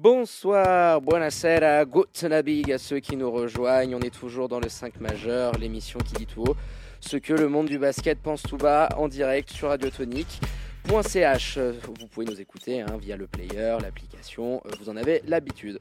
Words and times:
Bonsoir, 0.00 1.00
buonasera, 1.00 1.84
guten 1.84 2.32
Abend 2.32 2.70
à 2.72 2.78
ceux 2.78 3.00
qui 3.00 3.16
nous 3.16 3.32
rejoignent. 3.32 3.96
On 3.96 4.00
est 4.00 4.14
toujours 4.14 4.48
dans 4.48 4.60
le 4.60 4.68
5 4.68 5.00
majeur, 5.00 5.58
l'émission 5.58 5.98
qui 5.98 6.14
dit 6.14 6.26
tout 6.26 6.44
haut 6.44 6.56
ce 7.00 7.16
que 7.16 7.32
le 7.32 7.48
monde 7.48 7.66
du 7.66 7.80
basket 7.80 8.20
pense 8.20 8.42
tout 8.42 8.58
bas 8.58 8.88
en 8.96 9.08
direct 9.08 9.50
sur 9.50 9.70
radiotonique.ch. 9.70 11.58
Vous 11.58 12.06
pouvez 12.06 12.26
nous 12.26 12.40
écouter 12.40 12.80
hein, 12.80 12.96
via 13.00 13.16
le 13.16 13.26
player, 13.26 13.76
l'application, 13.82 14.62
euh, 14.66 14.70
vous 14.80 14.88
en 14.88 14.96
avez 14.96 15.20
l'habitude. 15.26 15.80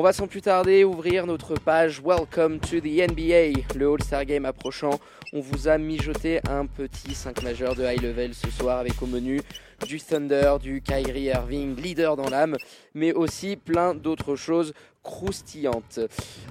On 0.00 0.02
va 0.02 0.14
sans 0.14 0.28
plus 0.28 0.40
tarder 0.40 0.82
ouvrir 0.82 1.26
notre 1.26 1.56
page 1.56 2.00
Welcome 2.02 2.58
to 2.58 2.80
the 2.80 3.06
NBA, 3.06 3.60
le 3.76 3.92
All-Star 3.92 4.24
Game 4.24 4.46
approchant. 4.46 4.98
On 5.34 5.42
vous 5.42 5.68
a 5.68 5.76
mijoté 5.76 6.40
un 6.48 6.64
petit 6.64 7.14
5 7.14 7.42
majeur 7.42 7.74
de 7.74 7.84
high 7.84 8.00
level 8.00 8.32
ce 8.32 8.50
soir 8.50 8.78
avec 8.78 9.02
au 9.02 9.06
menu 9.06 9.42
du 9.86 10.00
Thunder, 10.00 10.54
du 10.58 10.80
Kyrie 10.80 11.24
Irving, 11.24 11.76
leader 11.76 12.16
dans 12.16 12.30
l'âme, 12.30 12.56
mais 12.94 13.12
aussi 13.12 13.56
plein 13.56 13.94
d'autres 13.94 14.36
choses 14.36 14.72
croustillantes. 15.02 16.00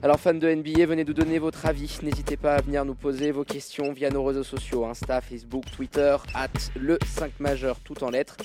Alors 0.04 0.20
fans 0.20 0.36
de 0.36 0.48
NBA, 0.48 0.86
venez 0.86 1.04
nous 1.04 1.14
donner 1.16 1.40
votre 1.40 1.66
avis. 1.66 1.98
N'hésitez 2.04 2.38
pas 2.38 2.54
à 2.54 2.62
venir 2.62 2.86
nous 2.86 2.94
poser 2.94 3.32
vos 3.32 3.46
questions 3.46 3.94
via 3.94 4.12
nos 4.12 4.24
réseaux 4.24 4.44
sociaux, 4.44 4.86
Insta, 4.86 5.22
Facebook, 5.22 5.64
Twitter, 5.76 6.18
at 6.36 6.50
le 6.76 7.00
5 7.04 7.40
majeur 7.40 7.80
tout 7.80 8.04
en 8.04 8.12
lettres. 8.12 8.38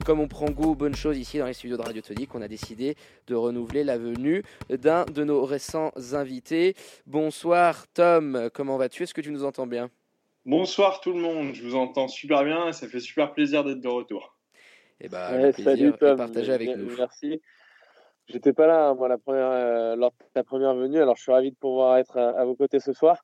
Et 0.00 0.02
comme 0.02 0.20
on 0.20 0.28
prend 0.28 0.50
goût 0.50 0.70
aux 0.70 0.74
bonnes 0.74 0.94
choses 0.94 1.18
ici 1.18 1.36
dans 1.36 1.44
les 1.44 1.52
studios 1.52 1.76
de 1.76 1.82
Radio 1.82 2.00
Tonique, 2.00 2.34
on 2.34 2.40
a 2.40 2.48
décidé 2.48 2.94
de 3.26 3.34
renouveler 3.34 3.84
la 3.84 3.98
venue 3.98 4.42
d'un 4.70 5.04
de 5.04 5.24
nos 5.24 5.44
récents 5.44 5.92
invités. 6.14 6.74
Bonsoir 7.06 7.86
Tom, 7.92 8.48
comment 8.54 8.78
vas-tu? 8.78 9.02
Est-ce 9.02 9.12
que 9.12 9.20
tu 9.20 9.30
nous 9.30 9.44
entends 9.44 9.66
bien? 9.66 9.90
Bonsoir 10.46 11.02
tout 11.02 11.12
le 11.12 11.20
monde, 11.20 11.52
je 11.52 11.62
vous 11.62 11.74
entends 11.74 12.08
super 12.08 12.44
bien 12.44 12.68
et 12.68 12.72
ça 12.72 12.88
fait 12.88 13.00
super 13.00 13.34
plaisir 13.34 13.62
d'être 13.62 13.82
de 13.82 13.88
retour. 13.88 14.38
Et 15.00 15.04
eh 15.04 15.08
bah, 15.10 15.36
le 15.36 15.52
plaisir 15.52 15.98
salut, 15.98 16.16
partagé 16.16 16.52
avec 16.52 16.74
nous. 16.76 16.96
Merci. 16.96 17.42
J'étais 18.26 18.54
pas 18.54 18.66
là, 18.66 18.94
moi, 18.94 19.06
la 19.06 19.18
première, 19.18 19.50
euh, 19.50 19.96
lors 19.96 20.12
de 20.12 20.26
ta 20.32 20.44
première 20.44 20.74
venue, 20.74 20.98
alors 20.98 21.16
je 21.16 21.22
suis 21.22 21.32
ravi 21.32 21.50
de 21.50 21.56
pouvoir 21.56 21.98
être 21.98 22.16
à 22.16 22.44
vos 22.46 22.54
côtés 22.54 22.80
ce 22.80 22.94
soir. 22.94 23.18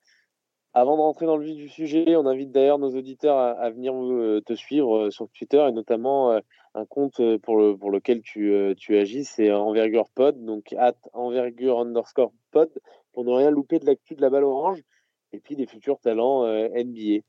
Avant 0.76 0.98
de 0.98 1.00
rentrer 1.00 1.24
dans 1.24 1.38
le 1.38 1.44
vif 1.46 1.56
du 1.56 1.70
sujet, 1.70 2.16
on 2.16 2.26
invite 2.26 2.52
d'ailleurs 2.52 2.78
nos 2.78 2.94
auditeurs 2.94 3.38
à, 3.38 3.70
venir 3.70 3.94
euh, 3.94 4.42
te 4.44 4.52
suivre 4.52 5.06
euh, 5.06 5.10
sur 5.10 5.26
Twitter 5.30 5.64
et 5.66 5.72
notamment 5.72 6.32
euh, 6.32 6.40
un 6.76 6.84
compte 6.84 7.20
pour, 7.38 7.56
le, 7.56 7.76
pour 7.76 7.90
lequel 7.90 8.22
tu, 8.22 8.54
tu 8.76 8.96
agis, 8.96 9.24
c'est 9.24 9.50
Envergure 9.50 10.08
Pod, 10.14 10.44
donc 10.44 10.72
at 10.74 10.94
envergure 11.12 11.80
underscore 11.80 12.32
pod, 12.50 12.70
pour 13.12 13.24
ne 13.24 13.32
rien 13.32 13.50
louper 13.50 13.78
de 13.78 13.86
l'actu 13.86 14.14
de 14.14 14.20
la 14.20 14.30
balle 14.30 14.44
orange 14.44 14.82
et 15.32 15.40
puis 15.40 15.56
des 15.56 15.66
futurs 15.66 15.98
talents 16.00 16.44
NBA. 16.44 17.22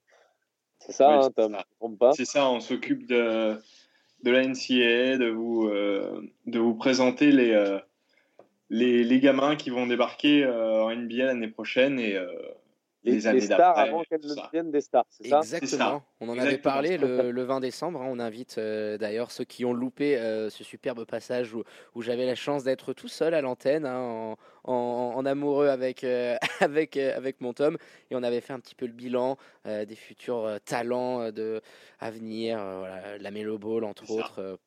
C'est 0.80 0.92
ça, 0.92 1.22
hein, 1.22 1.30
Tom 1.36 1.58
C'est 2.14 2.26
ça, 2.26 2.50
on 2.50 2.60
s'occupe 2.60 3.08
de, 3.08 3.58
de 4.24 4.32
la 4.32 4.46
NCAA, 4.46 5.18
de 5.18 5.30
vous, 5.30 5.70
de 5.70 6.60
vous 6.60 6.76
présenter 6.76 7.32
les, 7.32 7.80
les, 8.70 9.04
les, 9.04 9.20
gamins 9.20 9.56
qui 9.56 9.70
vont 9.70 9.88
débarquer 9.88 10.46
en 10.46 10.94
NBA 10.94 11.26
l'année 11.26 11.48
prochaine 11.48 12.00
et 12.00 12.20
les, 13.08 13.42
stars 13.42 13.78
avant 13.78 14.04
qu'elles 14.04 14.22
ne 14.24 14.36
deviennent 14.36 14.72
des 14.72 14.82
stars, 14.82 15.06
c'est 15.10 15.28
ça? 15.28 15.40
Exactement. 15.40 16.04
On 16.20 16.30
en 16.30 16.38
avait 16.38 16.58
parlé 16.58 16.98
le, 16.98 17.44
20 17.44 17.60
décembre. 17.60 18.02
Hein. 18.02 18.08
on 18.10 18.20
invite 18.20 18.58
euh, 18.58 18.98
d'ailleurs 18.98 19.32
ceux 19.32 19.44
qui 19.44 19.66
ont 19.66 19.74
loupé 19.74 20.18
euh, 20.18 20.50
ce 20.50 20.64
superbe 20.64 21.06
passage 21.06 21.54
où, 21.54 22.02
j'avais 22.02 22.26
la 22.26 22.36
chance 22.36 22.64
d'être 22.64 22.94
tout 22.94 23.08
seul 23.08 23.34
à 23.34 23.42
l'antenne, 23.42 23.86
hein, 23.86 24.36
en, 24.64 25.26
amoureux 25.26 25.68
avec, 25.68 26.04
euh, 26.04 26.36
avec, 26.60 26.98
avec 26.98 27.42
mon 27.42 27.54
Tom. 27.54 27.78
Et 28.12 28.16
on 28.16 28.24
avait 28.24 28.42
fait 28.42 28.54
un 28.54 28.60
petit 28.60 28.76
peu 28.76 28.86
le 28.86 28.94
bilan 28.94 29.38
des 29.66 29.96
futurs 29.96 30.60
talents 30.64 31.32
de, 31.32 31.62
à 32.00 32.10
venir. 32.10 32.58
voilà, 32.58 33.18
la 33.18 33.32
Melo 33.32 33.58
Ball, 33.58 33.84
entre 33.84 34.10
autres 34.12 34.60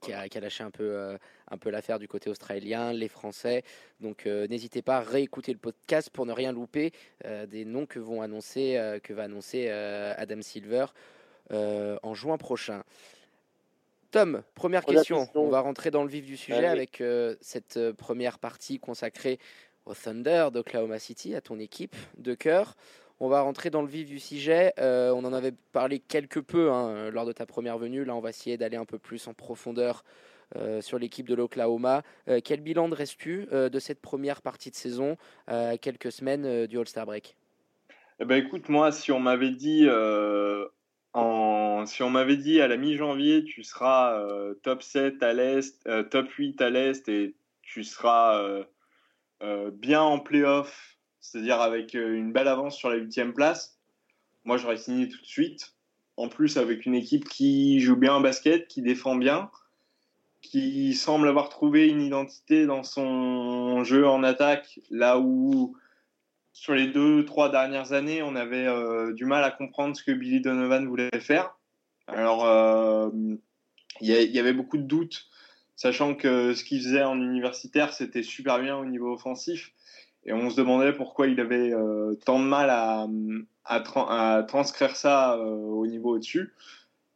qui 0.00 0.12
a, 0.12 0.40
lâché 0.40 0.64
un 0.64 0.70
peu, 0.70 0.84
euh, 0.84 1.18
un 1.50 1.58
peu 1.58 1.70
l'affaire 1.70 1.98
du 1.98 2.08
côté 2.08 2.30
australien, 2.30 2.92
les 2.92 3.08
Français. 3.08 3.62
Donc 4.00 4.26
euh, 4.26 4.46
n'hésitez 4.48 4.82
pas 4.82 4.98
à 4.98 5.00
réécouter 5.00 5.52
le 5.52 5.58
podcast 5.58 6.10
pour 6.10 6.26
ne 6.26 6.32
rien 6.32 6.52
louper 6.52 6.92
euh, 7.24 7.46
des 7.46 7.64
noms 7.64 7.86
que, 7.86 7.98
vont 7.98 8.22
annoncer, 8.22 8.98
que 9.02 9.12
va 9.12 9.24
annoncer 9.24 9.68
Adam 9.68 10.42
Silver 10.42 10.86
en 11.50 12.14
juin 12.14 12.38
prochain. 12.38 12.82
Tom, 14.10 14.42
première 14.54 14.84
question. 14.84 15.28
On 15.34 15.48
va 15.48 15.60
rentrer 15.60 15.90
dans 15.90 16.02
le 16.02 16.08
vif 16.08 16.24
du 16.24 16.36
sujet 16.36 16.66
avec 16.66 17.02
cette 17.40 17.92
première 17.92 18.38
partie 18.38 18.78
consacrée 18.78 19.38
au 19.84 19.94
Thunder 19.94 20.48
d'Oklahoma 20.52 20.98
City, 20.98 21.34
à 21.34 21.40
ton 21.40 21.58
équipe 21.58 21.96
de 22.18 22.34
cœur. 22.34 22.74
On 23.18 23.28
va 23.28 23.40
rentrer 23.40 23.70
dans 23.70 23.80
le 23.80 23.88
vif 23.88 24.06
du 24.06 24.20
sujet. 24.20 24.74
Euh, 24.78 25.10
on 25.12 25.24
en 25.24 25.32
avait 25.32 25.54
parlé 25.72 26.00
quelque 26.00 26.38
peu 26.38 26.70
hein, 26.70 27.10
lors 27.10 27.24
de 27.24 27.32
ta 27.32 27.46
première 27.46 27.78
venue. 27.78 28.04
Là, 28.04 28.14
on 28.14 28.20
va 28.20 28.28
essayer 28.28 28.58
d'aller 28.58 28.76
un 28.76 28.84
peu 28.84 28.98
plus 28.98 29.26
en 29.26 29.32
profondeur 29.32 30.04
euh, 30.04 30.35
sur 30.80 30.98
l'équipe 30.98 31.28
de 31.28 31.34
l'Oklahoma. 31.34 32.02
Euh, 32.28 32.40
quel 32.42 32.60
bilan 32.60 32.88
dresses-tu 32.88 33.46
de 33.50 33.78
cette 33.78 34.00
première 34.00 34.42
partie 34.42 34.70
de 34.70 34.76
saison 34.76 35.16
quelques 35.80 36.12
semaines 36.12 36.66
du 36.66 36.78
All-Star 36.78 37.06
Break? 37.06 37.36
Eh 38.20 38.24
ben, 38.24 38.36
Écoute, 38.36 38.68
moi, 38.68 38.92
si 38.92 39.12
on 39.12 39.20
m'avait 39.20 39.50
dit, 39.50 39.88
si 41.86 42.02
dit 42.36 42.60
à 42.60 42.68
la 42.68 42.76
mi-janvier, 42.76 43.44
tu 43.44 43.62
seras 43.62 44.22
top 44.62 44.82
7 44.82 45.22
à 45.22 45.32
l'Est, 45.32 45.88
top 46.10 46.30
8 46.30 46.60
à 46.60 46.70
l'Est 46.70 47.08
et 47.08 47.34
tu 47.62 47.84
seras 47.84 48.64
bien 49.72 50.02
en 50.02 50.18
playoff 50.18 50.96
c'est-à-dire 51.26 51.60
avec 51.60 51.94
euh, 51.94 52.14
une 52.14 52.32
belle 52.32 52.48
avance 52.48 52.76
sur 52.76 52.88
la 52.88 52.96
huitième 52.96 53.34
place, 53.34 53.78
moi 54.44 54.56
j'aurais 54.56 54.76
signé 54.76 55.08
tout 55.08 55.20
de 55.20 55.26
suite. 55.26 55.74
En 56.16 56.28
plus 56.28 56.56
avec 56.56 56.86
une 56.86 56.94
équipe 56.94 57.28
qui 57.28 57.80
joue 57.80 57.96
bien 57.96 58.14
en 58.14 58.20
basket, 58.20 58.68
qui 58.68 58.80
défend 58.80 59.16
bien, 59.16 59.50
qui 60.42 60.94
semble 60.94 61.28
avoir 61.28 61.48
trouvé 61.48 61.88
une 61.88 62.00
identité 62.00 62.66
dans 62.66 62.82
son 62.82 63.84
jeu 63.84 64.06
en 64.06 64.22
attaque, 64.22 64.80
là 64.90 65.18
où 65.18 65.76
sur 66.56 66.74
les 66.74 66.86
deux, 66.86 67.26
trois 67.26 67.50
dernières 67.50 67.92
années, 67.92 68.22
on 68.22 68.34
avait 68.34 68.66
euh, 68.66 69.12
du 69.12 69.26
mal 69.26 69.44
à 69.44 69.50
comprendre 69.50 69.94
ce 69.94 70.02
que 70.02 70.10
Billy 70.10 70.40
Donovan 70.40 70.86
voulait 70.86 71.10
faire. 71.20 71.54
Alors, 72.06 72.46
euh, 72.46 73.10
il 74.00 74.08
y, 74.08 74.38
avait 74.38 74.54
beaucoup 74.54 74.78
de 74.78 74.82
doutes, 74.82 75.26
sachant 75.74 76.14
que 76.14 76.54
ce 76.54 76.64
qu'il 76.64 76.80
faisait 76.80 77.02
en 77.02 77.20
universitaire, 77.20 77.92
c'était 77.92 78.22
super 78.22 78.58
bien 78.58 78.74
au 78.76 78.86
niveau 78.86 79.12
offensif. 79.12 79.72
Et 80.24 80.32
on 80.32 80.48
se 80.48 80.56
demandait 80.56 80.94
pourquoi 80.94 81.26
il 81.26 81.38
avait 81.40 81.74
euh, 81.74 82.14
tant 82.24 82.38
de 82.38 82.46
mal 82.46 82.70
à, 82.70 83.06
à, 83.66 84.42
transcrire 84.48 84.96
ça 84.96 85.38
au 85.38 85.86
niveau 85.86 86.14
au-dessus. 86.14 86.54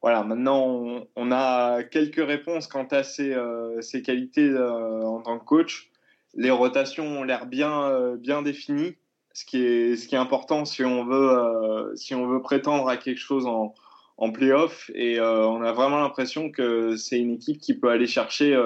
Voilà, 0.02 0.24
maintenant 0.24 1.06
on, 1.14 1.32
a 1.32 1.82
quelques 1.82 2.24
réponses 2.24 2.66
quant 2.66 2.86
à 2.90 3.02
ses, 3.02 3.34
euh, 3.34 3.80
ses 3.82 4.02
qualités 4.02 4.56
en 4.56 5.20
tant 5.20 5.38
que 5.38 5.44
coach. 5.44 5.90
Les 6.34 6.50
rotations 6.50 7.04
ont 7.04 7.22
l'air 7.22 7.46
bien, 7.46 8.14
bien 8.16 8.40
définies, 8.40 8.96
ce 9.34 9.44
qui, 9.44 9.62
est, 9.62 9.96
ce 9.96 10.08
qui 10.08 10.14
est 10.14 10.18
important 10.18 10.64
si 10.64 10.84
on 10.84 11.04
veut, 11.04 11.92
si 11.96 12.14
on 12.14 12.26
veut 12.26 12.40
prétendre 12.40 12.88
à 12.88 12.96
quelque 12.96 13.18
chose 13.18 13.46
en, 13.46 13.74
en 14.16 14.30
playoff. 14.30 14.90
Et 14.94 15.20
on 15.20 15.62
a 15.62 15.72
vraiment 15.72 15.98
l'impression 15.98 16.50
que 16.50 16.96
c'est 16.96 17.18
une 17.18 17.32
équipe 17.32 17.58
qui 17.58 17.74
peut 17.74 17.90
aller 17.90 18.06
chercher 18.06 18.56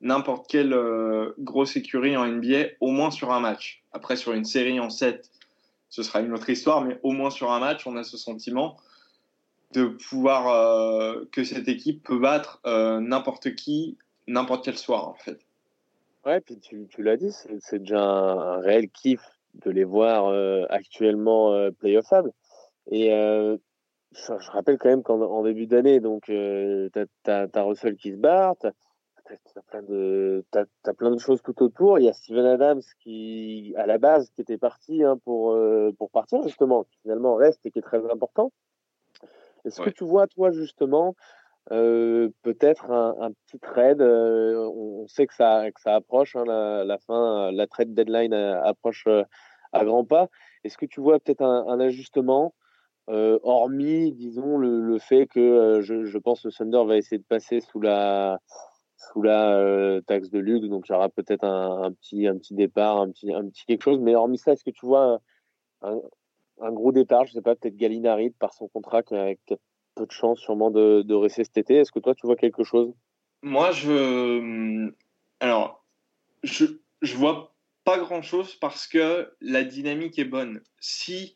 n'importe 0.00 0.48
quelle 0.48 0.72
euh, 0.72 1.34
grosse 1.38 1.76
écurie 1.76 2.16
en 2.16 2.26
NBA, 2.26 2.70
au 2.80 2.90
moins 2.90 3.10
sur 3.10 3.32
un 3.32 3.40
match. 3.40 3.84
Après, 3.92 4.16
sur 4.16 4.32
une 4.32 4.44
série 4.44 4.80
en 4.80 4.90
7, 4.90 5.30
ce 5.88 6.02
sera 6.02 6.20
une 6.20 6.32
autre 6.32 6.48
histoire, 6.48 6.82
mais 6.82 6.98
au 7.02 7.12
moins 7.12 7.30
sur 7.30 7.50
un 7.52 7.60
match, 7.60 7.86
on 7.86 7.96
a 7.96 8.04
ce 8.04 8.16
sentiment 8.16 8.76
de 9.72 9.86
pouvoir 9.86 10.48
euh, 10.48 11.24
que 11.32 11.44
cette 11.44 11.68
équipe 11.68 12.02
peut 12.02 12.18
battre 12.18 12.60
euh, 12.66 13.00
n'importe 13.00 13.54
qui, 13.54 13.98
n'importe 14.26 14.64
quel 14.64 14.76
soir, 14.76 15.08
en 15.08 15.14
fait. 15.14 15.38
Ouais, 16.26 16.40
puis 16.40 16.58
tu, 16.58 16.86
l'as 16.98 17.16
dit, 17.16 17.32
c'est 17.60 17.78
déjà 17.78 18.02
un, 18.02 18.60
réel 18.60 18.90
kiff 18.90 19.22
de 19.54 19.70
les 19.70 19.84
voir 19.84 20.28
actuellement 20.68 21.70
playoffables. 21.78 22.30
Et 22.90 23.08
je, 23.08 24.50
rappelle 24.50 24.76
quand 24.76 24.90
même 24.90 25.02
qu'en 25.02 25.42
début 25.42 25.66
d'année, 25.66 25.98
donc, 25.98 26.24
tu 26.24 26.90
as, 27.26 27.46
as, 27.54 27.62
Russell 27.62 27.96
qui 27.96 28.12
se 28.12 28.18
barre, 28.18 28.54
T'as 30.50 30.64
as, 30.84 30.94
plein 30.94 31.10
de 31.10 31.18
choses 31.18 31.42
tout 31.42 31.62
autour. 31.62 31.98
Il 31.98 32.04
y 32.04 32.08
a 32.08 32.12
Steven 32.12 32.44
Adams 32.44 32.82
qui, 33.00 33.74
à 33.76 33.86
la 33.86 33.98
base, 33.98 34.30
qui 34.30 34.40
était 34.40 34.58
parti 34.58 35.04
hein, 35.04 35.18
pour 35.24 35.52
euh, 35.52 35.92
pour 35.98 36.10
partir 36.10 36.42
justement, 36.42 36.84
qui 36.84 36.98
finalement 37.02 37.34
reste 37.36 37.64
et 37.64 37.70
qui 37.70 37.78
est 37.78 37.82
très 37.82 38.04
important. 38.10 38.52
Est-ce 39.64 39.80
que 39.80 39.90
tu 39.90 40.04
vois 40.04 40.26
toi 40.26 40.50
justement 40.50 41.14
euh, 41.72 42.30
peut-être 42.42 42.90
un, 42.90 43.30
petit 43.46 43.58
trade 43.60 44.00
euh, 44.00 44.66
on, 44.74 45.06
sait 45.06 45.26
que 45.26 45.34
ça 45.34 45.70
que 45.70 45.80
ça 45.80 45.94
approche 45.94 46.34
hein, 46.34 46.44
la, 46.44 46.98
fin, 46.98 47.52
la 47.52 47.66
trade 47.66 47.94
deadline 47.94 48.32
approche 48.32 49.06
à 49.72 49.84
grands 49.84 50.04
pas. 50.04 50.28
Est-ce 50.64 50.78
que 50.78 50.86
tu 50.86 51.00
vois 51.00 51.20
peut-être 51.20 51.42
un, 51.42 51.80
ajustement 51.80 52.54
hormis, 53.06 54.12
disons, 54.12 54.56
le, 54.56 54.98
fait 55.00 55.26
que 55.26 55.80
je, 55.82 56.04
je, 56.04 56.18
pense 56.18 56.42
que 56.42 56.48
Thunder 56.48 56.84
va 56.86 56.96
essayer 56.96 57.18
de 57.18 57.24
passer 57.24 57.60
sous 57.60 57.80
la, 57.80 58.38
sous 59.00 59.22
la 59.22 59.56
euh, 59.56 60.00
taxe 60.02 60.30
de 60.30 60.38
Lug, 60.38 60.68
donc 60.68 60.88
il 60.88 60.92
y 60.92 60.94
aura 60.94 61.08
peut-être 61.08 61.44
un, 61.44 61.92
petit, 61.92 62.26
un 62.26 62.36
petit 62.36 62.54
départ, 62.54 62.98
un 62.98 63.10
petit, 63.10 63.32
un 63.32 63.48
petit 63.48 63.64
quelque 63.64 63.82
chose. 63.82 63.98
Mais 64.00 64.14
hormis 64.14 64.38
ça, 64.38 64.52
est-ce 64.52 64.64
que 64.64 64.70
tu 64.70 64.86
vois 64.86 65.20
un, 65.82 66.00
gros 66.70 66.92
départ 66.92 67.26
Je 67.26 67.32
sais 67.32 67.42
pas, 67.42 67.56
peut-être 67.56 67.76
Gallinari 67.76 68.30
par 68.30 68.52
son 68.52 68.68
contrat 68.68 69.02
qui 69.02 69.14
a, 69.14 69.34
peu 69.94 70.06
de 70.06 70.12
chance 70.12 70.38
sûrement 70.38 70.70
de, 70.70 71.02
de 71.02 71.14
rester 71.14 71.44
cet 71.44 71.58
été. 71.58 71.76
Est-ce 71.76 71.92
que 71.92 71.98
toi, 71.98 72.14
tu 72.14 72.26
vois 72.26 72.36
quelque 72.36 72.64
chose? 72.64 72.92
Moi, 73.42 73.72
je 73.72 74.90
Alors, 75.40 75.84
je, 76.42 76.66
je 77.02 77.16
vois 77.16 77.54
pas 77.84 77.98
grand 77.98 78.22
chose 78.22 78.54
parce 78.54 78.86
que 78.86 79.32
la 79.40 79.64
dynamique 79.64 80.18
est 80.18 80.24
bonne. 80.24 80.60
Si 80.78 81.34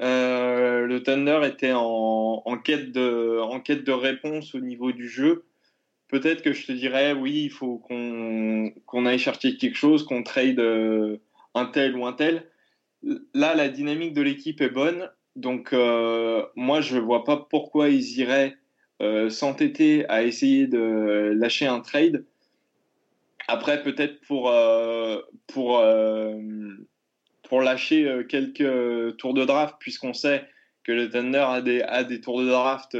euh, 0.00 0.86
le 0.86 1.02
Thunder 1.02 1.40
était 1.44 1.72
en, 1.72 2.42
en, 2.44 2.58
quête 2.58 2.92
de, 2.92 3.38
en 3.40 3.60
quête 3.60 3.84
de 3.84 3.92
réponse 3.92 4.54
au 4.54 4.60
niveau 4.60 4.92
du 4.92 5.08
jeu, 5.08 5.46
peut-être 6.08 6.42
que 6.42 6.52
je 6.52 6.66
te 6.66 6.72
dirais 6.72 7.12
oui, 7.12 7.44
il 7.44 7.50
faut 7.50 7.78
qu'on 7.78 8.72
qu'on 8.84 9.06
aille 9.06 9.18
chercher 9.18 9.56
quelque 9.56 9.76
chose, 9.76 10.04
qu'on 10.04 10.22
trade 10.22 10.58
euh, 10.58 11.18
un 11.54 11.66
tel 11.66 11.96
ou 11.96 12.06
un 12.06 12.12
tel. 12.12 12.50
Là, 13.34 13.54
la 13.54 13.68
dynamique 13.68 14.14
de 14.14 14.22
l'équipe 14.22 14.60
est 14.60 14.70
bonne, 14.70 15.08
donc 15.36 15.72
euh, 15.72 16.44
moi 16.56 16.80
je 16.80 16.98
vois 16.98 17.22
pas 17.22 17.36
pourquoi 17.36 17.88
ils 17.88 18.18
iraient 18.18 18.56
euh, 19.00 19.30
s'entêter 19.30 20.08
à 20.08 20.24
essayer 20.24 20.66
de 20.66 21.32
lâcher 21.36 21.66
un 21.66 21.80
trade. 21.80 22.24
Après, 23.46 23.82
peut-être 23.82 24.20
pour 24.26 24.50
euh, 24.50 25.20
lâcher 27.52 28.24
quelques 28.28 29.16
tours 29.18 29.34
de 29.34 29.44
draft, 29.44 29.76
puisqu'on 29.78 30.14
sait 30.14 30.44
que 30.82 30.90
le 30.90 31.08
Thunder 31.08 31.46
a 31.86 32.02
des, 32.02 32.20
tours 32.20 32.40
de 32.40 32.48
draft 32.48 32.96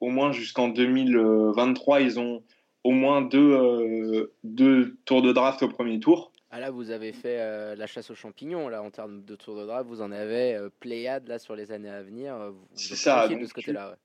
au 0.00 0.08
moins 0.10 0.32
jusqu'en 0.32 0.68
2023. 0.68 2.02
Ils 2.02 2.20
ont 2.20 2.42
au 2.84 2.90
moins 2.90 3.22
deux 3.22 4.96
tours 5.06 5.22
de 5.22 5.32
draft 5.32 5.62
au 5.62 5.68
premier 5.68 6.00
tour. 6.00 6.32
Ah 6.50 6.60
là, 6.60 6.70
vous 6.70 6.90
avez 6.90 7.12
fait 7.12 7.40
euh, 7.40 7.76
la 7.76 7.86
chasse 7.86 8.10
aux 8.10 8.14
champignons 8.14 8.68
là 8.68 8.82
en 8.82 8.90
termes 8.90 9.22
de 9.24 9.36
tours 9.36 9.56
de 9.56 9.66
draft. 9.66 9.88
Vous 9.88 10.00
en 10.00 10.12
avez 10.12 10.58
Pléiade 10.80 11.28
là 11.28 11.38
sur 11.38 11.54
les 11.54 11.72
années 11.72 11.90
à 11.90 12.02
venir. 12.02 12.34
C'est 12.74 12.96
ça. 12.96 13.28
De 13.28 13.44
ce 13.44 13.52
côté-là. 13.52 13.96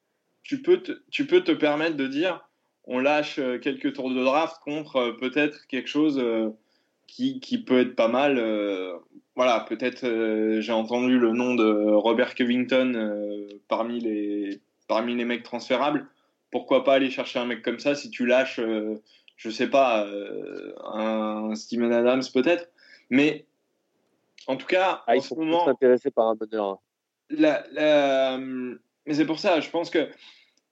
Tu, 0.43 0.61
peux 0.61 0.81
te, 0.81 0.91
tu 1.09 1.25
peux 1.25 1.43
te 1.43 1.51
permettre 1.51 1.95
de 1.95 2.07
dire, 2.07 2.47
on 2.83 2.99
lâche 2.99 3.39
quelques 3.61 3.93
tours 3.93 4.09
de 4.09 4.21
draft 4.23 4.57
contre 4.61 5.15
peut-être 5.19 5.67
quelque 5.67 5.87
chose 5.87 6.21
qui, 7.07 7.39
qui, 7.39 7.63
peut 7.63 7.79
être 7.79 7.95
pas 7.95 8.09
mal 8.09 8.37
voilà, 9.35 9.61
peut-être 9.61 10.05
euh, 10.05 10.61
j'ai 10.61 10.71
entendu 10.71 11.17
le 11.17 11.31
nom 11.31 11.55
de 11.55 11.91
Robert 11.91 12.35
Covington 12.35 12.93
euh, 12.95 13.47
parmi, 13.67 13.99
les, 13.99 14.61
parmi 14.87 15.15
les 15.15 15.25
mecs 15.25 15.43
transférables. 15.43 16.07
Pourquoi 16.51 16.83
pas 16.83 16.93
aller 16.93 17.09
chercher 17.09 17.39
un 17.39 17.45
mec 17.45 17.63
comme 17.63 17.79
ça 17.79 17.95
si 17.95 18.11
tu 18.11 18.27
lâches, 18.27 18.59
euh, 18.59 19.01
je 19.35 19.49
sais 19.49 19.69
pas, 19.69 20.07
un 20.83 21.55
Steven 21.55 21.91
Adams 21.91 22.23
peut-être. 22.33 22.69
Mais 23.09 23.45
en 24.47 24.57
tout 24.57 24.65
cas, 24.65 25.03
ah, 25.07 25.15
en 25.15 25.21
ce 25.21 25.33
moment. 25.33 25.65
s'intéresser 25.65 26.11
par 26.11 26.27
un 26.27 26.35
bonheur. 26.35 26.81
La, 27.29 27.65
la, 27.71 28.37
mais 28.37 29.13
c'est 29.13 29.25
pour 29.25 29.39
ça, 29.39 29.59
je 29.59 29.69
pense 29.69 29.89
que 29.89 30.09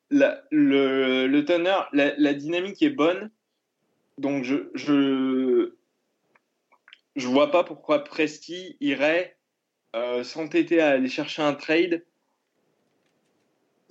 la, 0.10 0.44
le, 0.52 1.28
le 1.28 1.46
Thunder, 1.46 1.80
la, 1.94 2.14
la, 2.18 2.34
dynamique 2.34 2.82
est 2.82 2.90
bonne. 2.90 3.32
Donc 4.18 4.44
je, 4.44 4.70
je, 4.74 5.74
je 7.16 7.28
vois 7.28 7.52
pas 7.52 7.64
pourquoi 7.64 8.04
Presti 8.04 8.78
irait 8.82 9.38
euh, 9.96 10.24
s'entêter 10.24 10.82
à 10.82 10.90
aller 10.90 11.10
chercher 11.10 11.42
un 11.42 11.54
trade, 11.54 12.06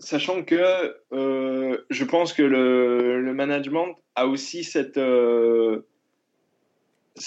sachant 0.00 0.42
que 0.42 0.96
euh, 1.12 1.78
je 1.90 2.04
pense 2.04 2.32
que 2.32 2.42
le, 2.42 3.32
management 3.32 3.96
a 4.16 4.26
aussi 4.26 4.64
cette, 4.64 4.98
euh, 4.98 5.82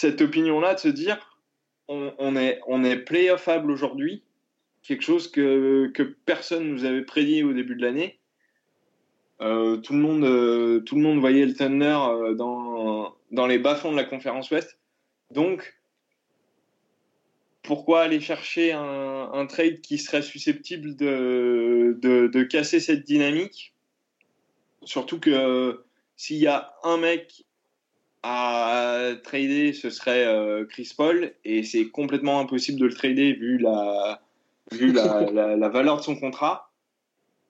opinion-là 0.04 0.74
de 0.74 0.80
se 0.80 0.90
dire 0.90 1.40
on, 1.88 2.36
est, 2.36 2.60
on 2.68 2.84
est 2.84 2.98
playoffable 2.98 3.72
aujourd'hui, 3.72 4.24
quelque 4.82 5.04
chose 5.04 5.30
que, 5.30 5.92
que 5.94 6.04
personne 6.04 6.68
nous 6.68 6.86
avait 6.86 7.04
prédit 7.04 7.44
au 7.44 7.54
début 7.54 7.76
de 7.76 7.84
l'année. 7.84 8.20
Euh, 9.42 9.78
tout, 9.78 9.94
le 9.94 10.00
monde, 10.00 10.84
tout 10.86 10.96
le 10.96 11.02
monde 11.02 11.20
voyait 11.20 11.46
le 11.46 11.54
Thunder 11.54 12.36
dans, 12.36 13.16
dans 13.32 13.48
les 13.48 13.60
bas-fonds 13.60 13.92
de 13.92 13.98
la 13.98 14.06
conférence 14.06 14.50
Ouest. 14.52 14.80
Donc, 15.32 15.76
pourquoi 17.64 18.02
aller 18.02 18.20
chercher 18.20 18.74
un, 18.74 19.46
trade 19.48 19.82
qui 19.82 19.98
serait 19.98 20.22
susceptible 20.22 20.96
de, 20.96 21.98
de, 22.02 22.44
casser 22.44 22.80
cette 22.80 23.06
dynamique? 23.06 23.74
Surtout 24.84 25.20
que 25.20 25.84
s'il 26.18 26.38
y 26.38 26.48
a 26.48 26.74
un 26.84 26.98
mec 26.98 27.46
à 28.22 29.12
trader, 29.24 29.74
ce 29.74 29.90
serait 29.90 30.26
euh, 30.26 30.66
Chris 30.66 30.94
Paul, 30.96 31.34
et 31.44 31.64
c'est 31.64 31.90
complètement 31.90 32.40
impossible 32.40 32.80
de 32.80 32.86
le 32.86 32.94
trader 32.94 33.34
vu 33.34 33.58
la, 33.58 34.22
vu 34.72 34.92
la, 34.92 35.30
la, 35.58 35.70
valeur 35.70 35.98
de 35.98 36.04
son 36.04 36.16
contrat. 36.16 36.70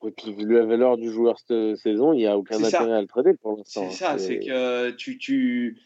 Et 0.04 0.10
puis, 0.10 0.32
vu 0.32 0.52
la 0.52 0.64
valeur 0.64 0.96
du 0.96 1.10
joueur 1.10 1.38
cette 1.38 1.76
saison, 1.76 2.12
il 2.12 2.18
n'y 2.18 2.26
a 2.26 2.36
aucun 2.36 2.62
intérêt 2.62 2.92
à 2.92 3.00
le 3.00 3.06
trader 3.06 3.34
pour 3.40 3.56
l'instant. 3.56 3.88
C'est 3.90 3.96
ça, 3.96 4.18
c'est 4.18 4.40
que 4.40 4.90
tu, 4.90 5.16
tu, 5.18 5.78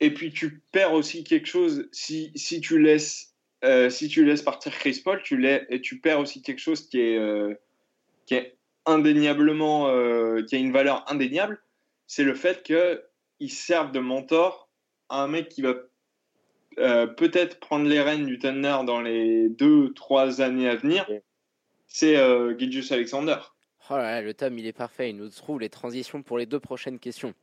et 0.00 0.14
puis 0.14 0.32
tu 0.32 0.62
perds 0.72 0.92
aussi 0.92 1.24
quelque 1.24 1.46
chose 1.46 1.88
si, 1.92 2.32
si 2.34 2.60
tu 2.60 2.78
laisses 2.78 3.30
euh, 3.62 3.90
si 3.90 4.08
tu 4.08 4.24
laisses 4.24 4.42
partir 4.42 4.72
Chris 4.72 5.02
Paul, 5.04 5.20
tu, 5.22 5.46
et 5.46 5.80
tu 5.80 6.00
perds 6.00 6.20
aussi 6.20 6.40
quelque 6.40 6.60
chose 6.60 6.88
qui 6.88 7.00
est, 7.00 7.18
euh, 7.18 7.54
qui 8.24 8.34
est 8.34 8.56
indéniablement 8.86 9.88
euh, 9.88 10.42
qui 10.42 10.56
a 10.56 10.58
une 10.58 10.72
valeur 10.72 11.04
indéniable, 11.10 11.60
c'est 12.06 12.24
le 12.24 12.34
fait 12.34 12.62
qu'il 12.62 13.50
serve 13.50 13.92
de 13.92 14.00
mentor 14.00 14.70
à 15.10 15.22
un 15.22 15.28
mec 15.28 15.48
qui 15.48 15.62
va 15.62 15.74
peut-être 17.16 17.60
prendre 17.60 17.86
les 17.86 18.00
rênes 18.00 18.24
du 18.24 18.38
Thunder 18.38 18.78
dans 18.86 19.02
les 19.02 19.50
deux 19.50 19.92
trois 19.92 20.40
années 20.40 20.68
à 20.68 20.76
venir. 20.76 21.06
C'est 21.86 22.14
Gilgius 22.58 22.92
Alexander. 22.92 23.36
Oh 23.90 23.96
là 23.96 24.22
le 24.22 24.32
Tom, 24.32 24.56
il 24.58 24.66
est 24.66 24.72
parfait. 24.72 25.10
Il 25.10 25.16
nous 25.16 25.28
trouve 25.28 25.60
les 25.60 25.68
transitions 25.68 26.22
pour 26.22 26.38
les 26.38 26.46
deux 26.46 26.60
prochaines 26.60 26.98
questions. 26.98 27.34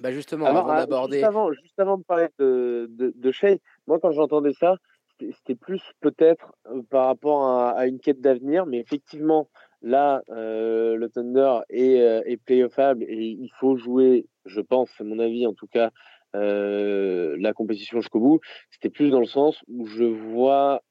Bah 0.00 0.12
justement, 0.12 0.46
avant 0.46 0.68
ah, 0.68 0.80
d'aborder. 0.80 1.18
Juste 1.18 1.28
avant, 1.28 1.52
juste 1.52 1.78
avant 1.78 1.98
de 1.98 2.04
parler 2.04 2.28
de, 2.38 2.86
de, 2.90 3.12
de 3.14 3.32
Shea, 3.32 3.58
moi 3.86 3.98
quand 4.00 4.12
j'entendais 4.12 4.52
ça, 4.52 4.76
c'était 5.18 5.54
plus 5.54 5.82
peut-être 6.00 6.52
par 6.90 7.06
rapport 7.06 7.48
à, 7.48 7.86
une 7.86 7.98
quête 7.98 8.20
d'avenir, 8.20 8.66
mais 8.66 8.78
effectivement, 8.78 9.48
là, 9.82 10.22
euh, 10.30 10.96
le 10.96 11.08
Thunder 11.08 11.60
est, 11.70 12.00
euh, 12.00 12.22
est 12.24 12.36
playoffable 12.36 13.04
et 13.04 13.26
il 13.26 13.50
faut 13.58 13.76
jouer, 13.76 14.26
je 14.44 14.60
pense, 14.60 14.90
à 15.00 15.04
mon 15.04 15.18
avis 15.18 15.46
en 15.46 15.54
tout 15.54 15.66
cas, 15.66 15.90
euh, 16.36 17.36
la 17.40 17.52
compétition 17.52 18.00
jusqu'au 18.00 18.20
bout. 18.20 18.40
C'était 18.70 18.90
plus 18.90 19.10
dans 19.10 19.20
le 19.20 19.26
sens 19.26 19.62
où 19.68 19.86
je 19.86 20.04
vois 20.04 20.82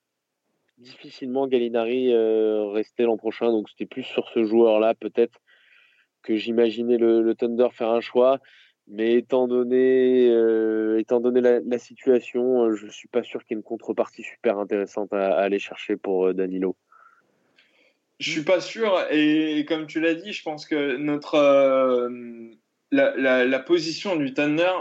difficilement 0.78 1.48
Gallinari 1.48 2.14
rester 2.74 3.04
l'an 3.04 3.18
prochain, 3.18 3.52
donc 3.52 3.70
c'était 3.70 3.88
plus 3.88 4.04
sur 4.04 4.28
ce 4.30 4.44
joueur-là 4.44 4.94
peut-être 4.94 5.40
que 6.22 6.36
j'imaginais 6.36 6.98
le, 6.98 7.34
Thunder 7.36 7.70
faire 7.72 7.90
un 7.90 8.02
choix. 8.02 8.40
Mais 8.90 9.16
étant 9.16 9.48
donné, 9.50 10.30
euh, 10.30 10.98
étant 10.98 11.20
donné 11.20 11.42
la, 11.42 11.78
situation, 11.78 12.64
euh, 12.64 12.76
je 12.76 12.86
ne 12.86 12.92
suis 12.92 13.10
pas 13.10 13.22
sûr 13.22 13.44
qu'il 13.44 13.56
y 13.56 13.58
ait 13.58 13.60
une 13.60 13.64
contrepartie 13.64 14.24
super 14.24 14.60
intéressante 14.60 15.12
à, 15.12 15.38
aller 15.38 15.60
chercher 15.60 15.98
pour 15.98 16.28
euh, 16.28 16.34
Danilo. 16.34 16.78
Je 18.20 18.32
suis 18.32 18.44
pas 18.44 18.62
sûr, 18.62 18.98
et 19.12 19.64
comme 19.68 19.86
tu 19.86 20.00
l'as 20.00 20.16
dit, 20.16 20.32
je 20.34 20.42
pense 20.42 20.66
que 20.66 20.96
notre 20.96 21.38
la, 22.92 23.46
la, 23.46 23.60
position 23.60 24.16
du 24.16 24.34
Thunder 24.34 24.74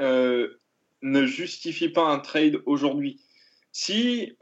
ne 0.00 1.24
justifie 1.24 1.88
pas 1.88 2.02
un 2.02 2.18
trade 2.18 2.60
aujourd'hui. 2.66 3.22
Si, 3.72 4.36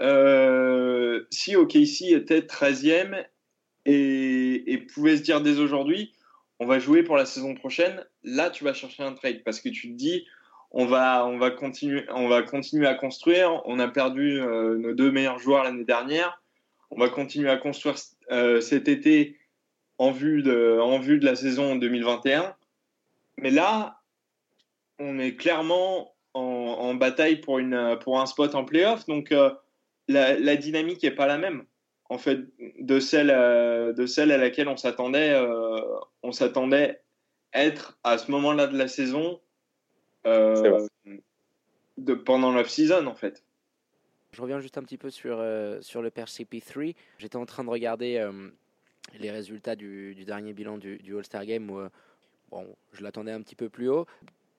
si 1.30 1.54
OKC 1.54 2.02
était 2.10 2.40
13e 2.40 3.24
et, 3.84 4.72
et 4.72 4.78
pouvait 4.78 5.18
se 5.18 5.22
dire 5.22 5.40
dès 5.40 5.60
aujourd'hui, 5.60 6.12
on 6.62 6.66
va 6.66 6.78
jouer 6.78 7.02
pour 7.02 7.16
la 7.16 7.26
saison 7.26 7.54
prochaine, 7.54 8.04
là 8.22 8.48
tu 8.48 8.62
vas 8.62 8.72
chercher 8.72 9.02
un 9.02 9.14
trade 9.14 9.42
parce 9.44 9.60
que 9.60 9.68
tu 9.68 9.88
te 9.88 9.96
dis 9.96 10.24
on 10.70 10.86
va, 10.86 11.26
on 11.26 11.38
va, 11.38 11.50
continuer, 11.50 12.04
on 12.14 12.28
va 12.28 12.42
continuer 12.42 12.86
à 12.86 12.94
construire. 12.94 13.60
On 13.66 13.78
a 13.78 13.88
perdu 13.88 14.40
euh, 14.40 14.78
nos 14.78 14.94
deux 14.94 15.10
meilleurs 15.10 15.38
joueurs 15.38 15.64
l'année 15.64 15.84
dernière. 15.84 16.40
On 16.90 16.98
va 16.98 17.08
continuer 17.08 17.50
à 17.50 17.56
construire 17.56 17.96
euh, 18.30 18.60
cet 18.60 18.88
été 18.88 19.36
en 19.98 20.12
vue, 20.12 20.42
de, 20.42 20.78
en 20.80 20.98
vue 20.98 21.18
de 21.18 21.26
la 21.26 21.34
saison 21.34 21.76
2021. 21.76 22.54
Mais 23.38 23.50
là, 23.50 24.00
on 24.98 25.18
est 25.18 25.34
clairement 25.34 26.14
en, 26.32 26.94
bataille 26.94 27.40
pour, 27.40 27.58
une, 27.58 27.98
pour 28.00 28.20
un 28.20 28.26
spot 28.26 28.54
en 28.54 28.64
playoff. 28.64 29.04
Donc 29.06 29.32
euh, 29.32 29.50
la, 30.08 30.38
la, 30.38 30.56
dynamique 30.56 31.02
n'est 31.02 31.10
pas 31.10 31.26
la 31.26 31.38
même 31.38 31.64
en 32.12 32.18
fait 32.18 32.40
de 32.78 33.00
celle 33.00 33.30
euh, 33.30 33.92
de 33.94 34.04
celle 34.04 34.32
à 34.32 34.36
laquelle 34.36 34.68
on 34.68 34.76
s'attendait 34.76 35.32
euh, 35.32 35.80
on 36.22 36.30
s'attendait 36.30 37.00
être 37.54 37.98
à 38.04 38.18
ce 38.18 38.30
moment-là 38.30 38.66
de 38.66 38.76
la 38.76 38.86
saison 38.86 39.40
euh, 40.26 40.86
de 41.96 42.14
pendant 42.14 42.52
l'off 42.52 42.68
season 42.68 43.06
en 43.06 43.14
fait. 43.14 43.44
Je 44.32 44.42
reviens 44.42 44.60
juste 44.60 44.78
un 44.78 44.82
petit 44.82 44.98
peu 44.98 45.10
sur 45.10 45.44
sur 45.80 46.02
le 46.02 46.10
CP3. 46.10 46.94
J'étais 47.18 47.36
en 47.36 47.46
train 47.46 47.64
de 47.64 47.70
regarder 47.70 48.26
les 49.18 49.30
résultats 49.30 49.76
du, 49.76 50.14
dernier 50.24 50.54
bilan 50.54 50.78
du, 50.78 50.96
du 50.98 51.16
All-Star 51.16 51.44
Game 51.44 51.68
où 51.70 51.80
bon, 52.50 52.66
je 52.92 53.02
l'attendais 53.02 53.32
un 53.32 53.42
petit 53.42 53.56
peu 53.56 53.68
plus 53.68 53.90
haut. 53.90 54.06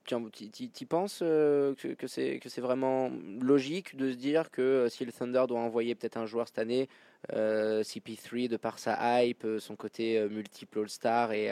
Tu 0.05 0.86
penses 0.86 1.22
euh, 1.22 1.75
que, 1.75 1.93
que 1.93 2.07
c'est 2.07 2.62
vraiment 2.62 3.10
logique 3.39 3.95
de 3.95 4.12
se 4.12 4.17
dire 4.17 4.51
que 4.51 4.62
euh, 4.62 4.89
si 4.89 5.05
le 5.05 5.13
Thunder 5.13 5.45
doit 5.48 5.60
envoyer 5.60 5.95
peut-être 5.95 6.17
un 6.17 6.25
joueur 6.25 6.48
cette 6.48 6.60
année, 6.60 6.89
CP3 7.32 8.48
de 8.50 8.58
par 8.58 8.80
sa 8.80 9.24
hype, 9.24 9.46
son 9.60 9.75
côté 9.75 10.25
multiple 10.30 10.80
All-Star 10.80 11.32
et, 11.32 11.50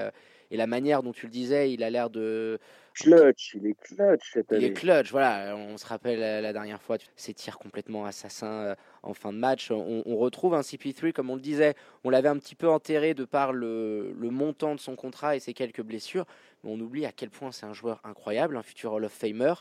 et, 0.52 0.58
la 0.58 0.68
manière 0.68 1.02
dont 1.02 1.14
tu 1.14 1.28
le 1.28 1.32
disais, 1.32 1.72
il 1.72 1.82
a 1.84 1.90
l'air 1.90 2.10
de 2.10 2.60
clutch, 2.94 3.56
il 3.56 3.68
est 3.68 3.80
clutch 3.80 4.34
cette 4.34 4.52
année. 4.52 4.66
Il 4.66 4.68
est 4.68 4.74
clutch, 4.74 5.12
voilà. 5.12 5.56
On 5.56 5.78
se 5.78 5.86
rappelle 5.86 6.20
la 6.20 6.52
dernière 6.52 6.82
fois, 6.82 6.98
ses 7.16 7.34
tirs 7.34 7.58
complètement 7.58 8.06
assassins 8.06 8.76
en 9.04 9.14
fin 9.14 9.32
de 9.32 9.38
match. 9.38 9.72
On, 9.72 10.18
retrouve 10.18 10.54
un 10.54 10.62
CP3, 10.62 11.14
comme 11.14 11.30
on 11.30 11.36
le 11.36 11.42
disait, 11.42 11.74
on 12.04 12.10
l'avait 12.10 12.30
un 12.30 12.38
petit 12.38 12.56
peu 12.56 12.70
enterré 12.70 13.14
de 13.14 13.26
par 13.26 13.54
le, 13.54 14.14
le, 14.14 14.30
montant 14.30 14.76
de 14.76 14.80
son 14.80 14.96
contrat 14.96 15.36
et 15.36 15.40
ses 15.40 15.54
quelques 15.54 15.82
blessures. 15.82 16.26
Mais 16.64 16.72
on 16.72 16.80
oublie 16.80 17.06
à 17.06 17.12
quel 17.12 17.30
point 17.30 17.52
c'est 17.52 17.66
un 17.66 17.74
joueur 17.74 18.02
incroyable, 18.04 18.58
un 18.58 18.64
futur 18.64 18.94
Hall 18.94 19.06
of 19.06 19.12
Famer. 19.12 19.54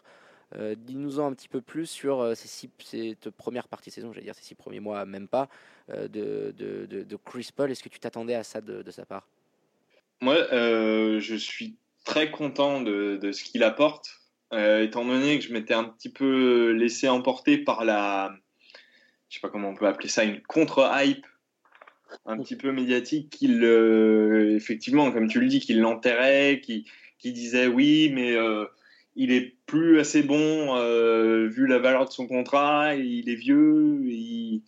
Euh, 0.57 0.75
Dis-nous-en 0.77 1.27
un 1.27 1.33
petit 1.33 1.49
peu 1.49 1.61
plus 1.61 1.87
sur 1.87 2.21
euh, 2.21 2.35
cette 2.35 3.31
première 3.31 3.69
partie 3.69 3.91
de 3.91 3.95
saison, 3.95 4.13
j'allais 4.13 4.25
dire 4.25 4.35
ces 4.35 4.43
six 4.43 4.55
premiers 4.55 4.81
mois, 4.81 5.05
même 5.07 5.29
pas, 5.29 5.49
euh, 5.91 6.09
de, 6.09 6.53
de, 6.57 7.17
Chris 7.25 7.51
Paul. 7.55 7.71
Est-ce 7.71 7.83
que 7.83 7.89
tu 7.89 8.01
t'attendais 8.01 8.35
à 8.35 8.43
ça 8.43 8.61
de, 8.61 8.91
sa 8.91 9.05
part? 9.05 9.29
Moi, 10.21 10.37
je 10.51 11.37
suis 11.37 11.77
très 12.05 12.31
content 12.31 12.81
de, 12.81 13.33
ce 13.33 13.45
qu'il 13.45 13.63
apporte, 13.63 14.11
étant 14.53 15.05
donné 15.05 15.39
que 15.39 15.45
je 15.45 15.53
m'étais 15.53 15.75
un 15.75 15.85
petit 15.85 16.11
peu 16.11 16.73
laissé 16.73 17.09
emporter 17.09 17.59
par 17.59 17.85
la, 17.85 18.35
je 19.29 19.37
sais 19.37 19.41
pas 19.41 19.49
comment 19.49 19.69
on 19.69 19.75
peut 19.75 19.87
appeler 19.87 20.09
ça, 20.09 20.25
une 20.25 20.43
contre-hype 20.43 21.25
un 22.27 22.39
petit 22.39 22.57
peu 22.57 22.73
médiatique 22.73 23.31
qu'il, 23.31 23.63
effectivement, 24.57 25.13
comme 25.13 25.29
tu 25.29 25.41
le 25.41 25.47
dis, 25.47 25.61
qu'il 25.61 25.81
l'enterrait, 25.81 26.61
qui, 26.61 26.91
qui 27.19 27.33
disait 27.33 27.69
oui, 27.69 28.11
mais 28.13 28.37
il 29.21 29.33
est 29.33 29.55
plus 29.67 30.01
assez 30.01 30.23
bon 30.23 30.79
euh, 30.79 31.47
vu 31.47 31.67
la 31.67 31.79
valeur 31.79 32.07
de 32.07 32.11
son 32.11 32.27
contrat, 32.27 32.95
il 32.95 33.29
est 33.29 33.35
vieux, 33.35 34.01
il, 34.07 34.63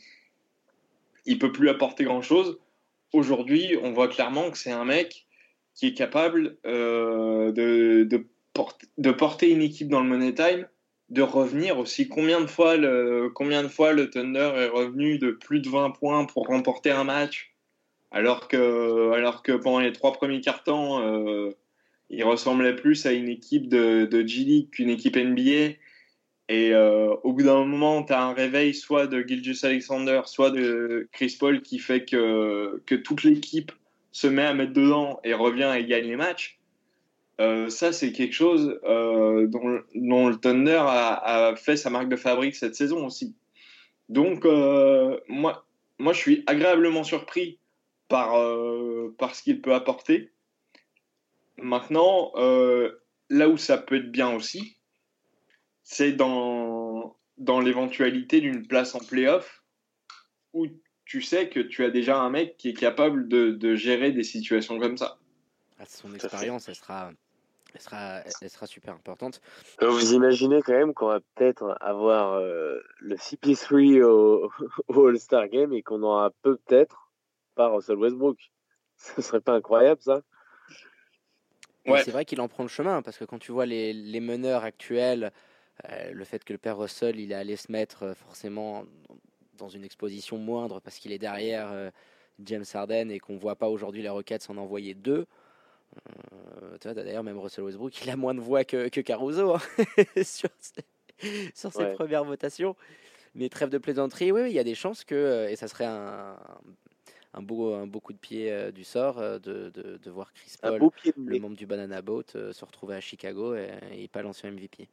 il 1.25 1.39
peut 1.39 1.53
plus 1.53 1.71
apporter 1.71 2.05
grand 2.05 2.21
chose. 2.21 2.59
Aujourd'hui, 3.15 3.79
on 3.83 3.93
voit 3.93 4.09
clairement 4.09 4.51
que 4.51 4.59
c'est 4.59 4.71
un 4.71 4.85
mec 4.85 5.27
qui 5.75 5.87
est 5.87 5.95
capable 5.95 6.59
euh, 6.67 7.51
de, 7.53 8.27
porter 9.13 9.51
une 9.51 9.63
équipe 9.63 9.89
dans 9.89 10.03
le 10.03 10.09
Money 10.11 10.35
Time, 10.35 10.69
de 11.09 11.23
revenir 11.23 11.79
aussi. 11.79 12.11
Combien 12.11 12.43
de 12.43 12.47
fois 12.47 12.77
le, 12.77 13.33
Thunder 14.13 14.53
est 14.57 14.69
revenu 14.69 15.17
de 15.17 15.31
plus 15.31 15.61
de 15.61 15.71
20 15.71 15.93
points 15.93 16.27
pour 16.27 16.49
remporter 16.49 16.91
un 16.91 17.05
match, 17.05 17.55
alors 18.11 18.49
que, 18.49 19.13
alors 19.13 19.43
que 19.43 19.53
pendant 19.53 19.81
les 19.81 19.93
trois 19.93 20.13
premiers 20.13 20.43
quarts-temps, 20.43 21.01
euh, 21.01 21.57
il 22.13 22.25
ressemblait 22.25 22.77
plus 22.77 23.07
à 23.07 23.13
une 23.13 23.29
équipe 23.29 23.69
de, 23.69 24.05
de 24.05 24.27
G-League 24.27 24.71
qu'une 24.71 24.91
équipe 24.91 25.17
NBA. 25.17 25.77
Et 26.49 26.75
euh, 26.75 27.15
au 27.23 27.33
bout 27.33 27.43
d'un 27.43 27.65
moment, 27.65 28.03
tu 28.03 28.13
as 28.13 28.23
un 28.23 28.35
réveil 28.35 28.75
soit 28.75 29.07
de 29.07 29.23
Gilgis 29.27 29.65
Alexander, 29.65 30.21
soit 30.27 30.51
de 30.51 31.09
Chris 31.13 31.37
Paul 31.41 31.63
qui 31.63 31.79
fait 31.79 32.05
que, 32.05 32.83
que 32.85 32.95
toute 32.95 33.25
l'équipe 33.25 33.73
se 34.13 34.27
met 34.27 34.45
à 34.45 34.53
mettre 34.53 34.75
dedans 34.75 35.21
et 35.25 35.33
revient 35.33 35.73
et 35.75 35.87
gagne 35.87 36.05
les 36.05 36.17
matchs. 36.17 36.59
Euh, 37.41 37.71
ça, 37.71 37.95
c'est 37.95 38.13
quelque 38.13 38.35
chose 38.35 38.79
euh, 38.85 39.47
dont, 39.47 39.81
dont, 39.95 40.29
le 40.29 40.37
Thunder 40.37 40.83
a, 40.85 41.49
a, 41.49 41.57
fait 41.57 41.79
sa 41.79 41.89
marque 41.89 42.11
de 42.11 42.17
fabrique 42.17 42.55
cette 42.55 42.75
saison 42.75 43.07
aussi. 43.07 43.35
Donc, 44.11 44.45
moi, 45.29 45.65
moi, 45.99 46.13
je 46.13 46.19
suis 46.19 46.43
agréablement 46.47 47.05
surpris 47.05 47.59
par, 48.09 48.35
par 49.17 49.35
ce 49.35 49.43
qu'il 49.43 49.63
peut 49.63 49.73
apporter. 49.73 50.33
Maintenant, 51.59 52.33
euh, 52.37 53.03
là 53.29 53.49
où 53.49 53.57
ça 53.57 53.79
peut 53.79 53.97
être 53.97 54.11
bien 54.11 54.35
aussi, 54.35 54.77
c'est 55.83 56.13
dans, 56.13 57.17
dans 57.39 57.61
l'éventualité 57.61 58.41
d'une 58.41 58.67
place 58.67 58.95
en 58.95 59.01
playoff 59.01 59.63
où 60.53 60.67
tu 61.05 61.21
sais 61.23 61.49
que 61.49 61.61
tu 61.61 61.85
as 61.85 61.91
déjà 61.91 62.19
un 62.19 62.31
mec 62.31 62.57
qui 62.57 62.71
est 62.71 62.75
capable 62.75 63.29
de, 63.29 63.51
de 63.51 63.75
gérer 63.75 64.13
des 64.13 64.23
situations 64.23 64.79
comme 64.79 64.97
ça. 64.97 65.19
Ah, 65.79 65.85
son 65.87 66.15
expérience, 66.15 66.69
elle 66.69 66.75
sera, 66.75 67.11
elle, 67.75 67.81
sera, 67.81 68.21
elle 68.41 68.51
sera 68.51 68.67
super 68.67 68.95
importante. 68.95 69.41
Euh, 69.83 69.89
vous 69.89 70.15
imaginez 70.15 70.63
quand 70.63 70.73
même 70.73 70.95
qu'on 70.95 71.09
va 71.09 71.21
peut-être 71.35 71.77
avoir 71.81 72.35
euh, 72.35 72.79
le 73.01 73.17
CP3 73.17 74.03
au, 74.03 74.51
au 74.89 75.07
All-Star 75.07 75.49
Game 75.49 75.73
et 75.73 75.83
qu'on 75.83 76.03
aura 76.03 76.31
peut-être 76.43 77.13
pas 77.55 77.69
Russell 77.69 77.97
Westbrook. 77.97 78.39
Ce 78.97 79.21
serait 79.21 79.41
pas 79.41 79.55
incroyable 79.55 80.01
ça? 80.01 80.23
C'est 81.85 82.11
vrai 82.11 82.25
qu'il 82.25 82.41
en 82.41 82.49
prend 82.49 82.63
le 82.63 82.69
chemin, 82.69 83.03
parce 83.03 83.19
que 83.19 83.25
quand 83.25 83.39
tu 83.39 83.53
vois 83.53 83.67
les, 83.67 83.93
les 83.93 84.21
meneurs 84.21 84.65
actuels, 84.65 85.33
euh, 85.89 86.13
le 86.13 86.25
fait 86.25 86.45
que 86.45 86.53
le 86.53 86.59
père 86.59 86.79
Russell, 86.79 87.19
il 87.19 87.33
est 87.33 87.37
allé 87.37 87.57
se 87.57 87.73
mettre 87.73 88.05
euh, 88.05 88.15
forcément 88.15 88.85
dans 89.59 89.69
une 89.69 89.85
exposition 89.85 90.39
moindre 90.39 90.81
parce 90.81 90.99
qu'il 90.99 91.13
est 91.13 91.19
derrière 91.19 91.71
euh, 91.73 91.91
James 92.45 92.65
Harden 92.73 93.11
et 93.11 93.19
qu'on 93.19 93.37
voit 93.37 93.57
pas 93.57 93.69
aujourd'hui 93.69 94.03
les 94.03 94.09
Rockets 94.09 94.43
s'en 94.43 94.57
envoyer 94.57 94.95
deux. 94.95 95.27
D'ailleurs, 96.83 97.23
même 97.23 97.39
Russell 97.39 97.65
Westbrook, 97.65 98.03
il 98.03 98.09
a 98.11 98.17
moins 98.17 98.35
de 98.35 98.41
voix 98.41 98.65
que, 98.65 98.89
que 98.89 99.03
Caruso 99.03 99.55
hein, 99.55 99.61
sur, 100.23 100.49
sur 101.55 101.73
ses 101.73 101.93
premières 101.93 102.25
votations. 102.25 102.77
Mais 103.35 103.49
trêve 103.51 103.69
de 103.69 103.79
plaisanterie, 103.79 104.33
oui, 104.33 104.51
il 104.51 104.53
y 104.53 104.59
a 104.59 104.65
des 104.65 104.75
chances 104.75 105.05
que, 105.05 105.49
et 105.51 105.57
ça 105.57 105.69
serait 105.69 105.85
un, 105.85 106.37
un 107.35 107.43
beau, 107.43 107.75
un 107.75 107.87
beau 107.87 108.01
coup 108.01 108.13
de 108.13 108.19
pied 108.19 108.53
euh, 108.53 108.71
du 108.71 108.85
sort 108.85 109.19
euh, 109.19 109.39
de, 109.39 109.71
de, 109.71 109.99
de, 110.03 110.11
voir 110.11 110.33
Chris 110.33 110.55
Paul, 110.61 110.91
le 111.17 111.39
membre 111.39 111.57
du 111.57 111.67
Banana 111.67 112.03
Boat, 112.03 112.25
euh, 112.35 112.53
se 112.53 112.65
retrouver 112.65 112.97
à 112.97 113.01
Chicago 113.01 113.55
et, 113.55 113.71
et 113.93 114.09
pas 114.09 114.23
l'ancien 114.23 114.51
MVP. 114.51 114.89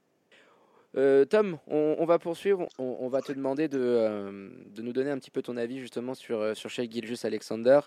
Tom, 1.29 1.59
on, 1.67 2.03
va 2.05 2.17
poursuivre. 2.17 2.67
On, 2.79 3.09
va 3.09 3.21
te 3.21 3.31
demander 3.31 3.67
de, 3.67 4.65
de, 4.71 4.81
nous 4.81 4.91
donner 4.91 5.11
un 5.11 5.19
petit 5.19 5.29
peu 5.29 5.43
ton 5.43 5.55
avis 5.55 5.79
justement 5.79 6.15
sur, 6.15 6.57
sur 6.57 6.71
Shea 6.71 6.89
Gilgis 6.89 7.19
Alexander. 7.23 7.81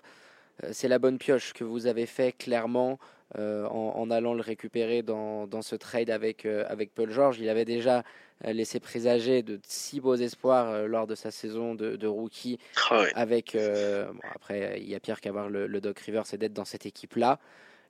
C'est 0.71 0.87
la 0.87 0.99
bonne 0.99 1.17
pioche 1.17 1.53
que 1.53 1.63
vous 1.63 1.87
avez 1.87 2.05
fait 2.05 2.31
clairement 2.31 2.99
en, 3.37 3.93
en, 3.95 4.11
allant 4.11 4.33
le 4.35 4.41
récupérer 4.41 5.01
dans, 5.01 5.47
dans 5.47 5.63
ce 5.63 5.75
trade 5.75 6.09
avec, 6.09 6.45
avec 6.45 6.93
Paul 6.93 7.09
George. 7.09 7.39
Il 7.39 7.49
avait 7.49 7.65
déjà 7.65 8.03
euh, 8.45 8.51
laissé 8.51 8.79
présager 8.81 9.41
de 9.41 9.59
si 9.65 10.01
beaux 10.01 10.15
espoirs 10.15 10.69
euh, 10.69 10.87
lors 10.87 11.07
de 11.07 11.15
sa 11.15 11.31
saison 11.31 11.75
de, 11.75 12.07
rookie. 12.07 12.59
Ah 12.89 13.05
avec, 13.15 13.55
euh, 13.55 14.11
après, 14.35 14.81
il 14.81 14.89
y 14.89 14.95
a 14.95 14.99
pire 14.99 15.21
qu'avoir 15.21 15.49
le, 15.49 15.65
le 15.65 15.81
Doc 15.81 15.99
Rivers, 15.99 16.25
c'est 16.25 16.37
d'être 16.37 16.53
dans 16.53 16.65
cette 16.65 16.85
équipe-là. 16.85 17.39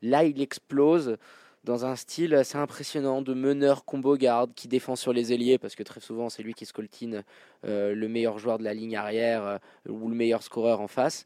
Là, 0.04 0.24
il 0.26 0.40
explose 0.42 1.18
dans 1.64 1.86
un 1.86 1.96
style 1.96 2.36
assez 2.36 2.58
impressionnant 2.58 3.22
de 3.22 3.34
meneur 3.34 3.86
combo 3.86 4.16
garde 4.16 4.54
qui 4.54 4.68
défend 4.68 4.96
sur 4.96 5.14
les 5.14 5.34
ailiers 5.34 5.58
parce 5.58 5.76
que 5.76 5.84
très 5.84 6.02
souvent 6.02 6.28
c'est 6.28 6.44
lui 6.44 6.54
qui 6.54 6.66
scoltine 6.66 7.24
le 7.64 8.08
meilleur 8.08 8.38
joueur 8.38 8.58
de 8.58 8.66
la 8.66 8.74
ligne 8.74 8.98
arrière 8.98 9.60
ou 9.88 10.10
le 10.10 10.16
meilleur 10.16 10.44
scoreur 10.44 10.82
en 10.82 10.90
face. 10.90 11.26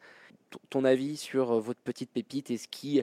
Ton 0.70 0.84
avis 0.84 1.18
sur 1.18 1.60
votre 1.60 1.80
petite 1.82 2.12
pépite 2.12 2.52
et 2.52 2.58
ce 2.58 2.68
qui 2.68 3.02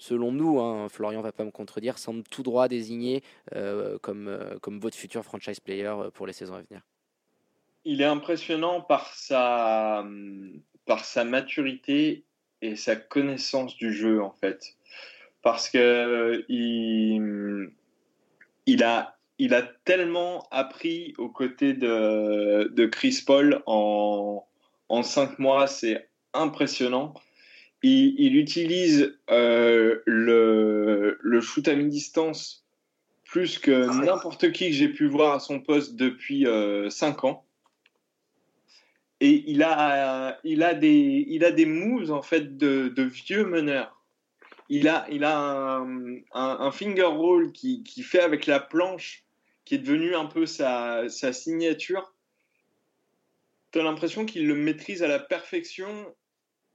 selon 0.00 0.32
nous, 0.32 0.58
hein, 0.58 0.88
Florian 0.88 1.20
va 1.20 1.30
pas 1.30 1.44
me 1.44 1.50
contredire, 1.50 1.98
semble 1.98 2.22
tout 2.24 2.42
droit 2.42 2.68
désigné 2.68 3.22
euh, 3.54 3.98
comme, 3.98 4.28
euh, 4.28 4.58
comme 4.60 4.80
votre 4.80 4.96
futur 4.96 5.22
franchise 5.22 5.60
player 5.60 5.86
euh, 5.86 6.10
pour 6.10 6.26
les 6.26 6.32
saisons 6.32 6.54
à 6.54 6.62
venir. 6.62 6.80
Il 7.84 8.00
est 8.00 8.06
impressionnant 8.06 8.80
par 8.80 9.14
sa, 9.14 10.04
par 10.86 11.04
sa 11.04 11.24
maturité 11.24 12.24
et 12.62 12.76
sa 12.76 12.96
connaissance 12.96 13.76
du 13.76 13.92
jeu, 13.92 14.22
en 14.22 14.32
fait. 14.32 14.74
Parce 15.42 15.68
que 15.68 16.44
il, 16.48 17.70
il, 18.66 18.82
a, 18.82 19.18
il 19.38 19.54
a 19.54 19.62
tellement 19.84 20.46
appris 20.50 21.14
aux 21.18 21.30
côtés 21.30 21.74
de, 21.74 22.68
de 22.68 22.86
Chris 22.86 23.22
Paul 23.26 23.62
en, 23.66 24.46
en 24.88 25.02
cinq 25.02 25.38
mois, 25.38 25.66
c'est 25.66 26.09
impressionnant 26.34 27.14
il, 27.82 28.36
utilise 28.36 29.18
euh, 29.30 30.00
le, 30.06 31.18
le, 31.20 31.40
shoot 31.40 31.66
à 31.68 31.74
mi-distance 31.74 32.66
plus 33.24 33.58
que 33.58 34.04
n'importe 34.04 34.52
qui 34.52 34.70
que 34.70 34.76
j'ai 34.76 34.88
pu 34.88 35.06
voir 35.06 35.34
à 35.34 35.40
son 35.40 35.60
poste 35.60 35.94
depuis 35.94 36.44
5 36.44 36.48
euh, 36.48 37.28
ans. 37.28 37.44
Et 39.20 39.44
il 39.46 39.62
a, 39.62 40.40
il, 40.44 40.62
a 40.62 40.74
des, 40.74 41.26
il 41.28 41.44
a 41.44 41.52
des 41.52 41.66
moves 41.66 42.10
en 42.10 42.22
fait 42.22 42.56
de, 42.56 42.88
de 42.88 43.02
vieux 43.02 43.44
meneurs. 43.44 44.02
Il 44.68 44.88
a, 44.88 45.06
il 45.10 45.24
a 45.24 45.38
un, 45.38 46.16
un, 46.32 46.70
finger 46.70 47.02
roll 47.02 47.52
qui, 47.52 47.82
qui, 47.82 48.02
fait 48.02 48.20
avec 48.20 48.46
la 48.46 48.60
planche, 48.60 49.24
qui 49.64 49.74
est 49.74 49.78
devenu 49.78 50.14
un 50.14 50.26
peu 50.26 50.46
sa, 50.46 51.08
sa 51.08 51.32
signature. 51.32 52.14
Tu 53.72 53.78
as 53.78 53.82
l'impression 53.82 54.26
qu'il 54.26 54.46
le 54.46 54.54
maîtrise 54.54 55.02
à 55.02 55.08
la 55.08 55.18
perfection 55.18 56.14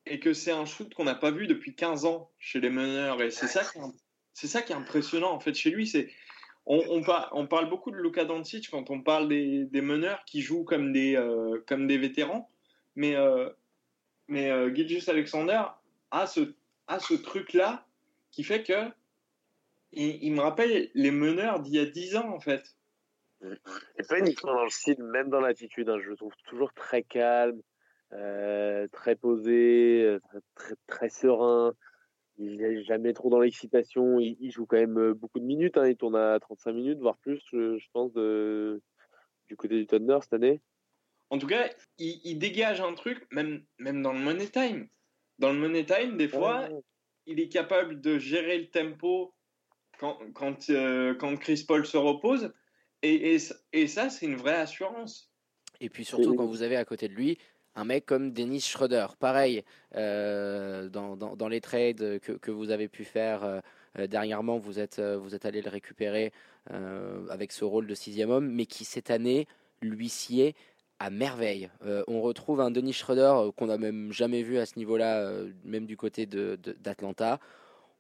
et 0.05 0.19
que 0.19 0.33
c'est 0.33 0.51
un 0.51 0.65
shoot 0.65 0.93
qu'on 0.93 1.03
n'a 1.03 1.15
pas 1.15 1.31
vu 1.31 1.47
depuis 1.47 1.75
15 1.75 2.05
ans 2.05 2.31
chez 2.37 2.59
les 2.59 2.69
meneurs. 2.69 3.21
Et 3.21 3.31
c'est 3.31 3.47
ça, 3.47 3.63
qui 3.63 3.79
est, 3.79 3.81
c'est 4.33 4.47
ça 4.47 4.61
qui 4.61 4.71
est 4.71 4.75
impressionnant 4.75 5.31
en 5.31 5.39
fait 5.39 5.53
chez 5.53 5.71
lui. 5.71 5.87
C'est 5.87 6.09
on, 6.65 7.03
parle 7.47 7.69
beaucoup 7.69 7.91
de 7.91 7.97
Luka 7.97 8.25
Doncic 8.25 8.69
quand 8.69 8.89
on 8.89 9.01
parle 9.01 9.27
des, 9.27 9.81
meneurs 9.81 10.23
qui 10.25 10.41
jouent 10.41 10.63
comme 10.63 10.93
des, 10.93 11.15
euh, 11.15 11.63
comme 11.67 11.87
des 11.87 11.97
vétérans, 11.97 12.49
mais, 12.95 13.15
euh, 13.15 13.49
mais 14.27 14.49
euh, 14.49 14.73
Alexander 15.07 15.61
a 16.11 16.27
ce, 16.27 16.55
a 16.87 16.99
ce 16.99 17.13
truc-là 17.13 17.85
qui 18.31 18.43
fait 18.43 18.63
que 18.63 18.89
il, 19.91 20.23
il, 20.23 20.31
me 20.33 20.41
rappelle 20.41 20.89
les 20.93 21.11
meneurs 21.11 21.59
d'il 21.59 21.75
y 21.75 21.79
a 21.79 21.85
10 21.85 22.15
ans 22.17 22.29
en 22.29 22.39
fait. 22.39 22.75
Et 23.97 24.03
pas 24.03 24.19
uniquement 24.19 24.53
dans 24.53 24.63
le 24.63 24.69
style, 24.69 25.03
même 25.03 25.29
dans 25.29 25.41
l'attitude. 25.41 25.89
Hein, 25.89 25.99
je 26.01 26.09
le 26.09 26.15
trouve 26.15 26.33
toujours 26.47 26.73
très 26.73 27.03
calme, 27.03 27.61
très 28.11 29.15
posé, 29.15 30.17
très, 30.55 30.75
très 30.87 31.09
serein. 31.09 31.73
Il 32.37 32.57
n'est 32.57 32.83
jamais 32.83 33.13
trop 33.13 33.29
dans 33.29 33.39
l'excitation. 33.39 34.19
Il, 34.19 34.51
joue 34.51 34.65
quand 34.65 34.77
même 34.77 35.13
beaucoup 35.13 35.39
de 35.39 35.45
minutes. 35.45 35.77
Hein. 35.77 35.87
Il 35.87 35.95
tourne 35.95 36.15
à 36.15 36.39
35 36.39 36.73
minutes, 36.73 36.99
voire 36.99 37.17
plus, 37.17 37.41
je, 37.51 37.85
pense, 37.93 38.11
de, 38.13 38.81
du 39.47 39.55
côté 39.55 39.75
du 39.75 39.87
Thunder 39.87 40.17
cette 40.21 40.33
année. 40.33 40.61
En 41.29 41.37
tout 41.37 41.47
cas, 41.47 41.69
il, 41.97 42.37
dégage 42.37 42.81
un 42.81 42.93
truc, 42.93 43.25
même, 43.31 43.63
même 43.79 44.01
dans 44.01 44.13
le 44.13 44.19
Money 44.19 44.47
Time. 44.47 44.87
Dans 45.39 45.51
le 45.51 45.59
Money 45.59 45.85
Time, 45.85 46.17
des 46.17 46.27
fois, 46.27 46.69
il 47.25 47.39
est 47.39 47.49
capable 47.49 47.99
de 47.99 48.19
gérer 48.19 48.59
le 48.59 48.69
tempo 48.69 49.33
quand, 49.97 50.19
quand, 50.33 50.69
euh, 50.69 51.15
quand 51.15 51.35
Chris 51.37 51.65
Paul 51.67 51.85
se 51.85 51.97
repose. 51.97 52.53
Et, 53.05 53.35
et, 53.35 53.38
et 53.74 53.88
ça, 53.88 54.09
c'est 54.09 54.25
une 54.25 54.35
vraie 54.35 54.55
assurance. 54.55 55.29
Et 55.79 55.89
puis 55.89 56.03
surtout, 56.03 56.33
quand 56.33 56.45
vous 56.45 56.63
avez 56.63 56.75
à 56.75 56.85
côté 56.85 57.07
de 57.07 57.13
lui 57.13 57.38
un 57.75 57.83
mec 57.83 58.05
comme 58.05 58.31
Dennis 58.31 58.62
Schroeder, 58.62 59.07
pareil, 59.19 59.63
euh, 59.95 60.89
dans, 60.89 61.15
dans, 61.15 61.35
dans, 61.35 61.47
les 61.47 61.62
trades 61.62 62.19
que, 62.19 62.31
que, 62.31 62.50
vous 62.50 62.71
avez 62.71 62.88
pu 62.88 63.03
faire 63.03 63.43
euh, 63.43 64.07
dernièrement, 64.07 64.57
vous 64.57 64.79
êtes, 64.79 65.00
vous 65.00 65.35
êtes 65.35 65.45
allé 65.45 65.62
le 65.62 65.69
récupérer 65.69 66.31
avec 67.29 67.51
ce 67.51 67.63
rôle 67.63 67.85
de 67.85 67.93
sixième 67.93 68.31
homme, 68.31 68.50
mais 68.50 68.65
qui 68.65 68.85
cette 68.85 69.12
année, 69.12 69.47
l'huissier 69.83 70.55
à 70.97 71.12
merveille. 71.12 71.69
on 72.07 72.21
retrouve 72.21 72.59
un 72.59 72.71
Dennis 72.71 72.93
Schroeder 72.93 73.51
qu'on 73.55 73.67
n'a 73.67 73.77
même 73.77 74.12
jamais 74.12 74.41
vu 74.41 74.57
à 74.57 74.65
ce 74.65 74.79
niveau-là, 74.79 75.31
même 75.63 75.85
du 75.85 75.95
côté 75.95 76.25
d'Atlanta. 76.25 77.39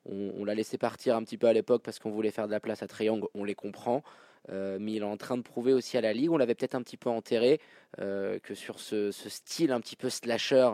On, 0.05 0.45
l'a 0.45 0.55
laissé 0.55 0.79
partir 0.79 1.15
un 1.15 1.23
petit 1.23 1.37
peu 1.37 1.47
à 1.47 1.53
l'époque 1.53 1.83
parce 1.83 1.99
qu'on 1.99 2.09
voulait 2.09 2.31
faire 2.31 2.47
de 2.47 2.51
la 2.51 2.59
place 2.59 2.81
à 2.81 2.87
Triangle, 2.87 3.27
on 3.35 3.43
les 3.43 3.55
comprend. 3.55 4.03
Euh, 4.49 4.77
mais 4.79 4.93
il 4.93 5.01
est 5.01 5.05
en 5.05 5.17
train 5.17 5.37
de 5.37 5.41
prouver 5.41 5.73
aussi 5.73 5.97
à 5.97 6.01
la 6.01 6.13
Ligue, 6.13 6.31
on 6.31 6.37
l'avait 6.37 6.55
peut-être 6.55 6.75
un 6.75 6.81
petit 6.81 6.97
peu 6.97 7.09
enterré, 7.09 7.59
euh, 7.99 8.39
que 8.39 8.53
sur 8.53 8.79
ce, 8.79 9.11
style 9.11 9.71
un 9.71 9.79
petit 9.79 9.95
peu 9.95 10.09
slasher, 10.09 10.69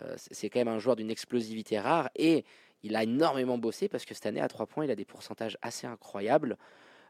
euh, 0.00 0.14
c'est 0.16 0.50
quand 0.50 0.60
même 0.60 0.68
un 0.68 0.78
joueur 0.78 0.96
d'une 0.96 1.10
explosivité 1.10 1.78
rare. 1.78 2.10
Et 2.14 2.44
il 2.82 2.94
a 2.96 3.02
énormément 3.02 3.58
bossé 3.58 3.88
parce 3.88 4.04
que 4.04 4.14
cette 4.14 4.26
année, 4.26 4.40
à 4.40 4.48
3 4.48 4.66
points, 4.66 4.84
il 4.84 4.90
a 4.90 4.96
des 4.96 5.04
pourcentages 5.04 5.56
assez 5.62 5.86
incroyables. 5.86 6.56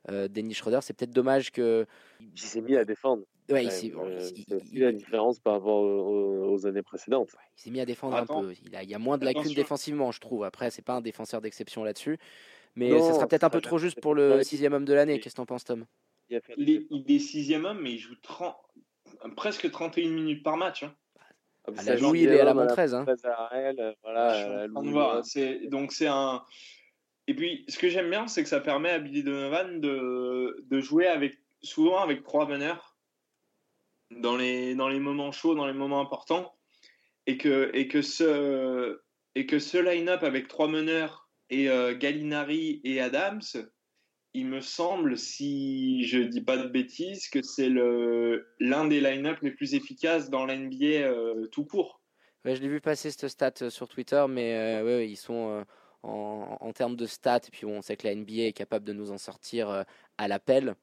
Denis 0.08 0.54
Schroeder, 0.54 0.78
c'est 0.82 0.92
peut-être 0.92 1.10
dommage 1.10 1.50
que. 1.50 1.84
Il 2.20 2.38
s'est 2.38 2.60
mis 2.60 2.76
à 2.76 2.84
défendre. 2.84 3.24
Ouais, 3.50 3.68
c'est 3.70 3.92
la 4.72 4.92
différence 4.92 5.40
par 5.40 5.54
rapport 5.54 5.82
aux, 5.82 6.64
années 6.64 6.82
précédentes. 6.82 7.30
il 7.56 7.60
s'est 7.60 7.70
mis 7.70 7.80
à 7.80 7.84
défendre 7.84 8.16
un 8.16 8.24
peu. 8.24 8.54
Il, 8.64 8.76
a, 8.76 8.84
il 8.84 8.88
y 8.88 8.94
a 8.94 9.00
moins 9.00 9.18
de 9.18 9.24
lacunes 9.24 9.52
défensivement, 9.52 10.12
je 10.12 10.20
trouve. 10.20 10.44
Après, 10.44 10.70
c'est 10.70 10.82
pas 10.82 10.94
un 10.94 11.00
défenseur 11.00 11.40
d'exception 11.40 11.82
là-dessus. 11.82 12.18
Mais 12.76 12.90
ce 12.90 13.14
sera 13.14 13.26
peut-être 13.26 13.44
un 13.44 13.50
peu 13.50 13.60
trop 13.60 13.78
juste 13.78 14.00
pour 14.00 14.14
le 14.14 14.42
sixième 14.42 14.74
homme 14.74 14.84
de 14.84 14.94
l'année. 14.94 15.18
Qu'est-ce 15.18 15.34
que 15.34 15.40
t'en 15.40 15.46
penses, 15.46 15.64
Tom? 15.64 15.84
il 16.28 16.70
est, 16.70 16.86
il 16.90 17.12
est, 17.12 17.18
sixième 17.18 17.64
homme, 17.64 17.80
mais 17.80 17.92
il 17.92 17.98
joue 17.98 18.16
30, 18.20 18.56
presque 19.36 19.70
31 19.70 20.10
minutes 20.10 20.42
par 20.42 20.56
match. 20.56 20.82
Hein. 20.82 20.94
Ah, 21.68 21.72
à 21.78 21.82
la 21.82 21.96
Louis, 21.96 22.22
il 22.22 22.28
est 22.28 22.40
à 22.40 22.44
la 22.44 22.54
Montrez. 22.54 22.94
Hein. 22.94 23.04
Voilà, 24.02 24.66
voir. 24.68 25.22
Donc 25.68 25.92
c'est 25.92 26.06
un. 26.06 26.42
Et 27.28 27.34
puis, 27.34 27.64
ce 27.68 27.78
que 27.78 27.88
j'aime 27.88 28.08
bien, 28.08 28.28
c'est 28.28 28.42
que 28.42 28.48
ça 28.48 28.60
permet 28.60 28.90
à 28.90 28.98
Billy 29.00 29.24
Donovan 29.24 29.80
de, 29.80 30.64
de 30.64 30.80
jouer 30.80 31.08
avec, 31.08 31.40
souvent 31.60 31.98
avec 31.98 32.22
trois 32.22 32.46
meneurs 32.46 32.96
dans 34.12 34.36
les, 34.36 34.76
dans 34.76 34.88
les 34.88 35.00
moments 35.00 35.32
chauds, 35.32 35.56
dans 35.56 35.66
les 35.66 35.72
moments 35.72 36.00
importants, 36.00 36.54
et 37.26 37.36
que, 37.36 37.70
et 37.74 37.88
que 37.88 38.00
ce, 38.00 39.00
et 39.34 39.46
que 39.46 39.58
ce 39.58 39.78
line-up 39.78 40.22
avec 40.22 40.46
trois 40.46 40.68
meneurs 40.68 41.25
et 41.50 41.68
euh, 41.68 41.96
Gallinari 41.96 42.80
et 42.84 43.00
Adams, 43.00 43.42
il 44.34 44.46
me 44.46 44.60
semble, 44.60 45.16
si 45.16 46.04
je 46.04 46.18
dis 46.18 46.42
pas 46.42 46.56
de 46.56 46.68
bêtises, 46.68 47.28
que 47.28 47.42
c'est 47.42 47.68
l'un 47.68 48.86
des 48.86 49.00
line-up 49.00 49.38
les 49.42 49.50
plus 49.50 49.74
efficaces 49.74 50.28
dans 50.28 50.44
l'NBA 50.44 51.02
euh, 51.02 51.46
tout 51.46 51.64
court. 51.64 52.02
Ouais, 52.44 52.54
je 52.54 52.62
l'ai 52.62 52.68
vu 52.68 52.80
passer 52.80 53.10
cette 53.10 53.28
stat 53.28 53.54
euh, 53.62 53.70
sur 53.70 53.88
Twitter, 53.88 54.24
mais 54.28 54.82
ouais, 54.82 55.08
ils 55.08 55.16
sont 55.16 55.64
en, 56.02 56.58
en, 56.60 56.72
termes 56.72 56.96
de 56.96 57.06
stats, 57.06 57.40
et 57.48 57.50
puis 57.50 57.64
on 57.64 57.80
sait 57.82 57.96
que 57.96 58.06
la 58.06 58.14
NBA 58.14 58.42
est 58.42 58.52
capable 58.52 58.84
de 58.84 58.92
nous 58.92 59.10
en 59.10 59.18
sortir 59.18 59.84
à 60.18 60.28
l'appel 60.28 60.76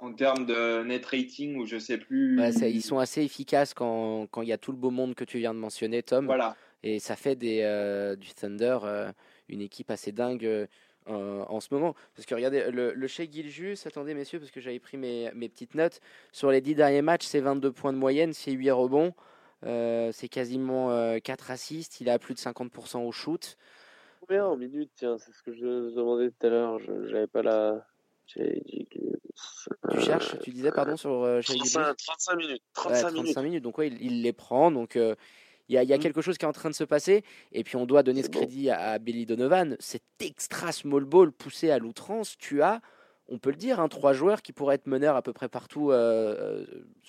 en 0.00 0.12
termes 0.12 0.46
de 0.46 0.82
net 0.84 1.04
rating 1.06 1.56
ou 1.56 1.66
je 1.66 1.78
sais 1.78 1.98
plus. 1.98 2.40
ils 2.62 2.82
sont 2.82 2.98
assez 2.98 3.22
efficaces 3.22 3.74
quand, 3.74 4.26
quand 4.30 4.42
il 4.42 4.48
y 4.48 4.52
a 4.52 4.58
tout 4.58 4.72
le 4.72 4.78
beau 4.78 4.90
monde 4.90 5.14
que 5.14 5.24
tu 5.24 5.38
viens 5.38 5.54
de 5.54 5.58
mentionner, 5.58 6.02
Tom. 6.02 6.26
Voilà. 6.26 6.56
Et 6.82 7.00
ça 7.00 7.16
fait 7.16 7.34
des, 7.34 7.60
euh, 7.62 8.14
du 8.16 8.32
Thunder 8.34 8.78
euh, 8.84 9.12
une 9.48 9.60
équipe 9.60 9.90
assez 9.90 10.12
dingue 10.12 10.44
euh, 10.44 10.66
en 11.06 11.60
ce 11.60 11.68
moment. 11.72 11.94
Parce 12.14 12.26
que 12.26 12.34
regardez, 12.34 12.70
le, 12.70 12.92
le 12.92 13.06
Shea 13.06 13.30
Giljus, 13.30 13.78
attendez 13.86 14.14
messieurs, 14.14 14.38
parce 14.38 14.50
que 14.50 14.60
j'avais 14.60 14.78
pris 14.78 14.96
mes, 14.96 15.30
mes, 15.34 15.48
petites 15.48 15.74
notes. 15.74 16.00
Sur 16.32 16.50
les 16.50 16.60
10 16.60 16.74
derniers 16.74 17.02
matchs, 17.02 17.26
c'est 17.26 17.40
22 17.40 17.72
points 17.72 17.92
de 17.92 17.98
moyenne, 17.98 18.32
c'est 18.32 18.52
8 18.52 18.70
rebonds, 18.70 19.14
c'est 19.62 20.28
quasiment 20.30 21.18
4 21.20 21.50
assists, 21.50 22.00
il 22.00 22.10
a 22.10 22.18
plus 22.18 22.34
de 22.34 22.40
50% 22.40 23.06
au 23.06 23.12
shoot. 23.12 23.56
Combien 24.20 24.46
en 24.46 24.56
minutes 24.56 24.90
Tiens, 24.96 25.16
c'est 25.18 25.32
ce 25.32 25.42
que 25.42 25.52
je 25.52 25.94
demandais 25.94 26.30
tout 26.30 26.46
à 26.46 26.50
l'heure, 26.50 26.78
je 26.80 26.92
n'avais 26.92 27.26
pas 27.26 27.42
la. 27.42 27.86
Tu 29.90 30.00
cherches, 30.00 30.38
tu 30.40 30.50
disais, 30.50 30.70
pardon, 30.70 30.96
sur 30.96 31.22
euh, 31.24 31.40
35, 31.40 32.36
minutes. 32.36 32.62
35, 32.74 33.42
minutes. 33.42 33.62
Donc, 33.62 33.78
ouais, 33.78 33.88
il, 33.88 34.22
les 34.22 34.32
prend. 34.32 34.70
Donc, 34.70 34.96
euh, 34.96 35.14
il 35.68 35.74
y 35.74 35.78
a, 35.78 35.82
y 35.82 35.92
a 35.92 35.96
mm. 35.96 36.00
quelque 36.00 36.20
chose 36.22 36.38
qui 36.38 36.44
est 36.44 36.48
en 36.48 36.52
train 36.52 36.70
de 36.70 36.74
se 36.74 36.84
passer. 36.84 37.24
Et 37.52 37.64
puis, 37.64 37.76
on 37.76 37.86
doit 37.86 38.02
donner 38.02 38.22
ce 38.22 38.30
crédit 38.30 38.70
à, 38.70 38.98
Billy 38.98 39.26
Donovan. 39.26 39.76
Cet 39.80 40.02
extra 40.20 40.72
small 40.72 41.04
ball 41.04 41.32
poussé 41.32 41.70
à 41.70 41.78
l'outrance, 41.78 42.36
tu 42.38 42.62
as, 42.62 42.80
on 43.28 43.38
peut 43.38 43.50
le 43.50 43.56
dire, 43.56 43.80
hein, 43.80 43.88
trois 43.88 44.12
joueurs 44.12 44.42
qui 44.42 44.52
pourraient 44.52 44.76
être 44.76 44.86
meneurs 44.86 45.16
à 45.16 45.22
peu 45.22 45.32
près 45.32 45.48
partout 45.48 45.90
euh, 45.90 46.64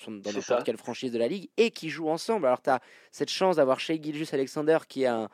euh 0.08 0.12
dans 0.24 0.32
n'importe 0.32 0.64
quelle 0.64 0.78
franchise 0.78 1.12
de 1.12 1.18
la 1.18 1.28
ligue 1.28 1.50
et 1.58 1.72
qui 1.72 1.90
jouent 1.90 2.10
ensemble. 2.10 2.46
Alors, 2.46 2.62
tu 2.62 2.70
as 2.70 2.80
cette 3.12 3.30
chance 3.30 3.58
d'avoir 3.58 3.80
chez 3.80 4.02
Gilgis 4.02 4.30
Alexander 4.34 4.80
qui 4.88 5.04
est 5.04 5.08
un 5.08 5.30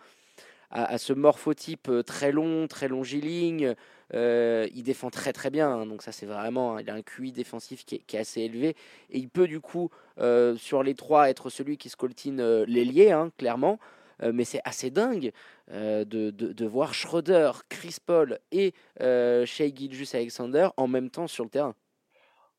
à, 0.72 0.98
ce 0.98 1.14
morphotype 1.14 1.90
euh, 1.90 2.04
très 2.04 2.32
long, 2.32 2.68
très 2.68 2.88
longiligne. 2.88 3.76
Euh, 4.14 4.68
il 4.74 4.84
défend 4.84 5.10
très 5.10 5.34
très 5.34 5.50
bien, 5.50 5.70
hein, 5.70 5.86
donc 5.86 6.02
ça 6.02 6.12
c'est 6.12 6.26
vraiment, 6.26 6.78
il 6.78 6.90
a 6.90 6.94
un 6.94 7.02
QI 7.02 7.32
défensif 7.32 7.86
qui 7.86 7.96
est, 7.96 8.16
assez 8.16 8.42
élevé 8.42 8.76
et 9.10 9.18
il 9.18 9.30
peut 9.30 9.48
du 9.48 9.60
coup 9.60 9.90
euh, 10.20 10.56
sur 10.58 10.84
les 10.84 10.94
trois 10.94 11.30
être 11.30 11.50
celui 11.50 11.78
qui 11.78 11.90
scoltine 11.90 12.64
l'ailier, 12.64 13.12
hein, 13.12 13.32
clairement. 13.38 13.80
mais 14.22 14.46
c'est 14.46 14.62
assez 14.64 14.92
dingue 14.92 15.32
de, 15.70 16.66
voir 16.66 16.94
Schroeder, 16.94 17.52
Chris 17.70 17.98
Paul 18.06 18.40
et 18.52 18.74
Shea 19.00 19.74
Gilgis 19.74 20.12
Alexander 20.14 20.70
en 20.78 20.88
même 20.88 21.10
temps 21.10 21.28
sur 21.28 21.44
le 21.44 21.50
terrain. 21.50 21.76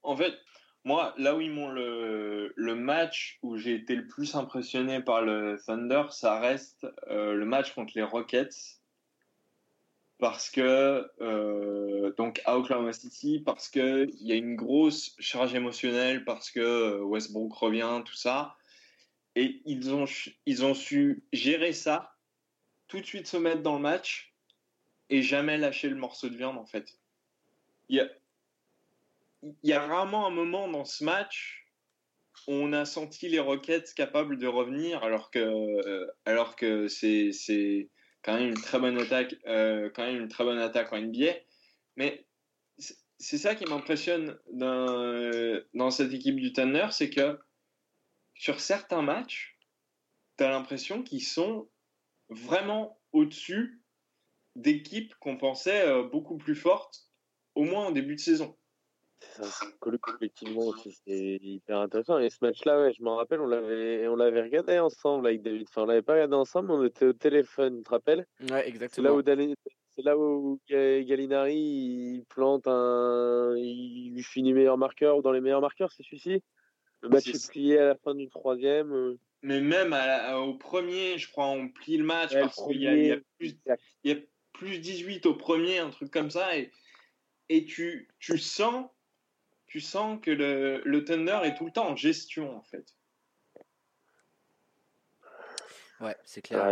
En 0.02 0.16
fait, 0.16 0.34
moi, 0.86 1.14
là 1.18 1.34
où 1.34 1.40
ils 1.40 1.50
m'ont 1.50 1.68
le, 1.68 2.74
match 2.76 3.40
où 3.42 3.56
j'ai 3.56 3.74
été 3.74 3.96
le 3.96 4.06
plus 4.06 4.36
impressionné 4.36 5.02
par 5.02 5.20
le 5.20 5.58
Thunder, 5.66 6.04
ça 6.10 6.38
reste 6.38 6.86
euh, 7.10 7.34
le 7.34 7.44
match 7.44 7.74
contre 7.74 7.94
les 7.96 8.04
Rockets. 8.04 8.75
Parce 10.18 10.48
que, 10.50 11.10
euh, 11.20 12.12
donc 12.16 12.40
à 12.46 12.56
Oklahoma 12.56 12.92
City, 12.92 13.42
parce 13.44 13.68
qu'il 13.68 14.10
y 14.20 14.32
a 14.32 14.34
une 14.34 14.56
grosse 14.56 15.14
charge 15.18 15.54
émotionnelle, 15.54 16.24
parce 16.24 16.50
que 16.50 16.60
euh, 16.60 17.02
Westbrook 17.02 17.52
revient, 17.52 18.02
tout 18.04 18.14
ça. 18.14 18.56
Et 19.34 19.60
ils 19.66 19.92
ont, 19.92 20.06
ils 20.46 20.64
ont 20.64 20.72
su 20.72 21.22
gérer 21.34 21.74
ça, 21.74 22.14
tout 22.88 23.00
de 23.00 23.04
suite 23.04 23.26
se 23.26 23.36
mettre 23.36 23.62
dans 23.62 23.76
le 23.76 23.82
match 23.82 24.34
et 25.10 25.20
jamais 25.20 25.58
lâcher 25.58 25.90
le 25.90 25.96
morceau 25.96 26.30
de 26.30 26.36
viande, 26.36 26.56
en 26.56 26.64
fait. 26.64 26.98
Il 27.90 27.96
y 27.96 28.00
a, 28.00 28.08
il 29.62 29.74
rarement 29.74 30.26
un 30.26 30.30
moment 30.30 30.68
dans 30.68 30.84
ce 30.84 31.04
match 31.04 31.66
où 32.48 32.52
on 32.52 32.72
a 32.72 32.84
senti 32.84 33.28
les 33.28 33.38
Rockets 33.38 33.92
capables 33.94 34.38
de 34.38 34.46
revenir, 34.46 35.02
alors 35.02 35.30
que, 35.30 35.38
euh, 35.38 36.06
alors 36.24 36.56
que 36.56 36.88
c'est 36.88 37.32
quand 38.26 38.34
même 38.34 38.48
une 38.48 38.60
très 38.60 38.80
bonne 38.80 38.98
attaque, 38.98 39.36
euh, 39.46 39.88
quand 39.94 40.04
même 40.04 40.20
une 40.22 40.28
très 40.28 40.42
bonne 40.42 40.58
attaque 40.58 40.92
en 40.92 41.00
NBA. 41.00 41.32
Mais 41.96 42.26
c'est 43.18 43.38
ça 43.38 43.54
qui 43.54 43.64
m'impressionne 43.64 44.36
dans, 44.52 45.62
dans 45.74 45.90
cette 45.90 46.12
équipe 46.12 46.36
du 46.36 46.52
Thunder, 46.52 46.88
c'est 46.90 47.08
que 47.08 47.38
sur 48.34 48.60
certains 48.60 49.00
matchs, 49.00 49.56
tu 50.36 50.44
as 50.44 50.50
l'impression 50.50 51.04
qu'ils 51.04 51.22
sont 51.22 51.70
vraiment 52.28 53.00
au-dessus 53.12 53.80
d'équipes 54.56 55.14
qu'on 55.20 55.36
pensait 55.36 55.86
euh, 55.86 56.02
beaucoup 56.02 56.36
plus 56.36 56.56
fortes, 56.56 57.08
au 57.54 57.62
moins 57.62 57.86
en 57.86 57.90
début 57.92 58.16
de 58.16 58.20
saison. 58.20 58.58
Collectivement 59.80 60.72
c'est 60.82 61.38
hyper 61.42 61.78
intéressant. 61.78 62.18
Et 62.18 62.30
ce 62.30 62.38
match-là, 62.42 62.80
ouais, 62.80 62.92
je 62.92 63.02
m'en 63.02 63.16
rappelle, 63.16 63.40
on 63.40 63.46
l'avait, 63.46 64.06
on 64.08 64.16
l'avait 64.16 64.42
regardé 64.42 64.78
ensemble 64.78 65.26
avec 65.26 65.42
David. 65.42 65.66
Enfin, 65.68 65.82
on 65.82 65.86
l'avait 65.86 66.02
pas 66.02 66.14
regardé 66.14 66.34
ensemble, 66.34 66.70
on 66.70 66.84
était 66.84 67.06
au 67.06 67.12
téléphone, 67.12 67.78
tu 67.78 67.82
te 67.84 67.90
rappelles? 67.90 68.26
Ouais, 68.50 68.68
exactement. 68.68 69.20
C'est 69.94 70.02
là 70.02 70.18
où, 70.18 70.60
Gallinari 70.68 71.56
il 71.56 72.24
plante 72.28 72.66
un, 72.66 73.54
il 73.56 74.22
finit 74.22 74.52
meilleur 74.52 74.76
marqueur 74.76 75.16
ou 75.16 75.22
dans 75.22 75.32
les 75.32 75.40
meilleurs 75.40 75.62
marqueurs, 75.62 75.90
c'est 75.90 76.02
celui-ci? 76.02 76.42
Le 77.02 77.08
match 77.08 77.28
est 77.28 77.50
plié 77.50 77.78
à 77.78 77.86
la 77.86 77.94
fin 77.96 78.14
du 78.14 78.28
troisième. 78.28 78.92
Euh. 78.92 79.18
Mais 79.42 79.60
même 79.60 79.96
au 80.34 80.54
premier, 80.54 81.18
je 81.18 81.30
crois, 81.30 81.46
on 81.46 81.68
plie 81.68 81.96
le 81.96 82.04
match 82.04 82.32
parce 82.32 82.62
qu'il 82.66 82.82
y, 82.82 82.84
y, 82.84 83.12
a 83.12 83.18
plus, 83.38 83.56
il 84.04 84.10
y 84.10 84.14
a 84.14 84.20
plus 84.52 84.78
18 84.80 85.24
au 85.26 85.34
premier, 85.34 85.78
un 85.78 85.90
truc 85.90 86.10
comme 86.10 86.30
ça, 86.30 86.56
et, 86.56 86.70
et 87.48 87.64
tu, 87.64 88.08
tu 88.18 88.38
sens 88.38 88.86
tu 89.66 89.80
sens 89.80 90.20
que 90.20 90.30
le, 90.30 90.82
le 90.84 91.04
Thunder 91.04 91.40
est 91.44 91.54
tout 91.54 91.66
le 91.66 91.72
temps 91.72 91.88
en 91.88 91.96
gestion, 91.96 92.56
en 92.56 92.62
fait. 92.62 92.94
Ouais, 96.00 96.16
c'est 96.24 96.42
clair. 96.42 96.62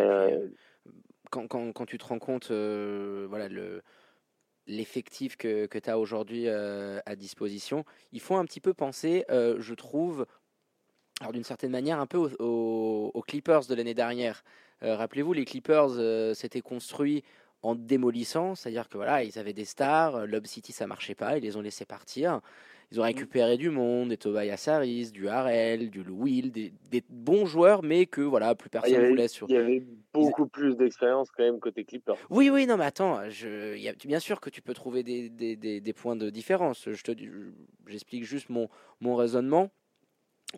quand, 1.31 1.49
quand, 1.49 1.73
quand, 1.73 1.87
tu 1.87 1.99
te 1.99 2.05
rends 2.05 2.19
compte, 2.19 2.51
voilà, 2.51 3.49
le 3.49 3.83
l'effectif 4.67 5.37
que, 5.37 5.67
que 5.67 5.79
tu 5.79 5.91
as 5.91 5.99
aujourd'hui 5.99 6.49
à 6.49 7.17
disposition, 7.17 7.85
il 8.13 8.21
faut 8.21 8.37
un 8.37 8.45
petit 8.45 8.61
peu 8.61 8.75
penser, 8.75 9.25
je 9.29 9.75
trouve, 9.75 10.27
alors 11.21 11.33
d'une 11.33 11.45
certaine 11.45 11.71
manière, 11.71 12.01
un 12.01 12.07
peu 12.07 12.19
aux, 12.39 13.25
Clippers 13.27 13.67
de 13.67 13.75
l'année 13.75 13.95
dernière. 13.95 14.43
Rappelez-vous, 14.81 15.33
les 15.33 15.45
Clippers 15.45 16.35
s'étaient 16.35 16.61
construits 16.61 17.25
en 17.63 17.75
démolissant, 17.75 18.55
c'est-à-dire 18.55 18.89
que 18.89 18.97
voilà, 18.97 19.25
ils 19.25 19.39
avaient 19.39 19.55
des 19.55 19.65
stars, 19.65 20.27
Lob 20.27 20.47
City 20.47 20.73
ça 20.73 20.87
marchait 20.87 21.15
pas, 21.15 21.39
ils 21.39 21.43
les 21.43 21.57
ont 21.57 21.63
laissés 21.63 21.87
partir. 21.87 22.41
Ils 22.91 23.01
ont 23.01 23.03
mmh. 23.03 23.07
récupéré 23.07 23.57
du 23.57 23.71
monde, 23.71 24.11
des 24.11 24.17
Tobias 24.17 24.65
Harris, 24.69 25.11
du 25.11 25.29
Harrell, 25.29 25.91
du 25.91 26.01
Will, 26.09 26.53
des, 26.53 26.73
des, 26.91 27.03
bons 27.09 27.47
joueurs, 27.47 27.83
mais 27.83 28.07
que 28.07 28.21
voilà, 28.21 28.55
plus 28.55 28.69
ah, 28.75 28.81
personne 28.81 29.03
ne 29.03 29.09
voulait 29.09 29.29
sur. 29.29 29.49
Il 29.49 29.55
y 29.55 29.59
avait 29.59 29.83
beaucoup 30.13 30.47
plus 30.47 30.77
d'expérience 30.77 31.31
quand 31.31 31.43
même 31.43 31.59
côté 31.59 31.85
Clippers. 31.85 32.17
Oui, 32.31 32.51
oui, 32.51 32.67
non, 32.67 32.77
mais 32.77 32.85
attends, 32.85 33.29
je, 33.31 33.77
y 33.77 33.89
a, 33.89 33.93
bien 34.05 34.21
sûr 34.21 34.41
que 34.41 34.51
tu 34.51 34.63
peux 34.63 34.75
trouver 34.75 35.03
des, 35.03 35.29
des, 35.29 35.57
des 35.57 35.93
points 35.93 36.17
de 36.17 36.31
différence. 36.31 36.89
Je 36.91 37.03
te, 37.03 37.13
j'explique 37.87 38.25
juste 38.25 38.49
mon, 38.49 38.69
mon 39.01 39.17
raisonnement 39.17 39.71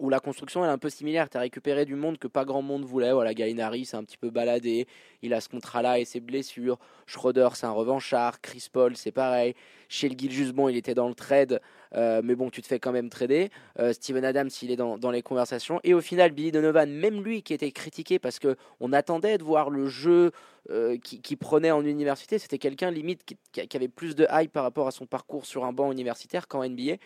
où 0.01 0.09
la 0.09 0.21
construction 0.21 0.65
est 0.65 0.69
un 0.69 0.79
peu 0.79 0.91
similaire. 0.91 1.29
Tu 1.29 1.37
as 1.37 1.41
récupéré 1.41 1.85
du 1.85 1.95
monde 1.95 2.19
que 2.19 2.29
pas 2.29 2.45
grand 2.45 2.63
monde 2.63 2.85
voulait. 2.85 3.13
Voilà, 3.13 3.35
Gainari 3.35 3.85
s'est 3.85 3.97
un 3.97 4.05
petit 4.05 4.17
peu 4.17 4.31
baladé. 4.31 4.87
Il 5.23 5.35
a 5.35 5.41
ce 5.41 5.49
contrat-là 5.49 5.99
et 5.99 6.05
ses 6.05 6.21
blessures. 6.21 6.79
Schroeder, 7.07 7.49
c'est 7.55 7.67
un 7.67 7.73
revanchard. 7.73 8.41
Chris 8.41 8.69
Paul, 8.73 8.97
c'est 8.97 9.13
pareil. 9.13 9.55
Chez 9.89 10.09
le 10.09 10.17
Gilles 10.19 10.53
il 10.69 10.77
était 10.77 10.95
dans 10.95 11.09
le 11.09 11.15
trade. 11.15 11.61
Euh, 11.95 12.21
mais 12.25 12.35
bon, 12.35 12.51
tu 12.51 12.63
te 12.63 12.67
fais 12.67 12.79
quand 12.79 12.93
même 12.93 13.09
trader. 13.09 13.51
Euh, 13.79 13.93
Steven 13.93 14.25
Adams, 14.25 14.51
il 14.63 14.71
est 14.71 14.77
dans, 14.77 15.11
les 15.11 15.23
conversations. 15.23 15.81
Et 15.85 15.95
au 15.95 16.01
final, 16.01 16.33
Billy 16.33 16.53
Donovan, 16.53 16.91
même 16.91 17.23
lui 17.23 17.43
qui 17.43 17.55
était 17.55 17.71
critiqué 17.71 18.19
parce 18.19 18.39
qu'on 18.39 18.93
attendait 18.93 19.39
de 19.39 19.45
voir 19.45 19.71
le 19.71 19.87
jeu 19.87 20.33
euh, 20.71 20.97
qui, 20.99 21.37
prenait 21.37 21.71
en 21.71 21.85
université, 21.85 22.39
c'était 22.39 22.59
quelqu'un 22.59 22.91
limite 22.91 23.25
qui, 23.25 23.37
qui, 23.53 23.77
avait 23.77 23.89
plus 23.89 24.17
de 24.17 24.27
hype 24.31 24.53
par 24.53 24.65
rapport 24.65 24.89
à 24.89 24.91
son 24.91 25.07
parcours 25.07 25.47
sur 25.47 25.65
un 25.65 25.73
banc 25.73 25.93
universitaire 25.93 26.49
qu'en 26.49 26.69
NBA. 26.69 26.97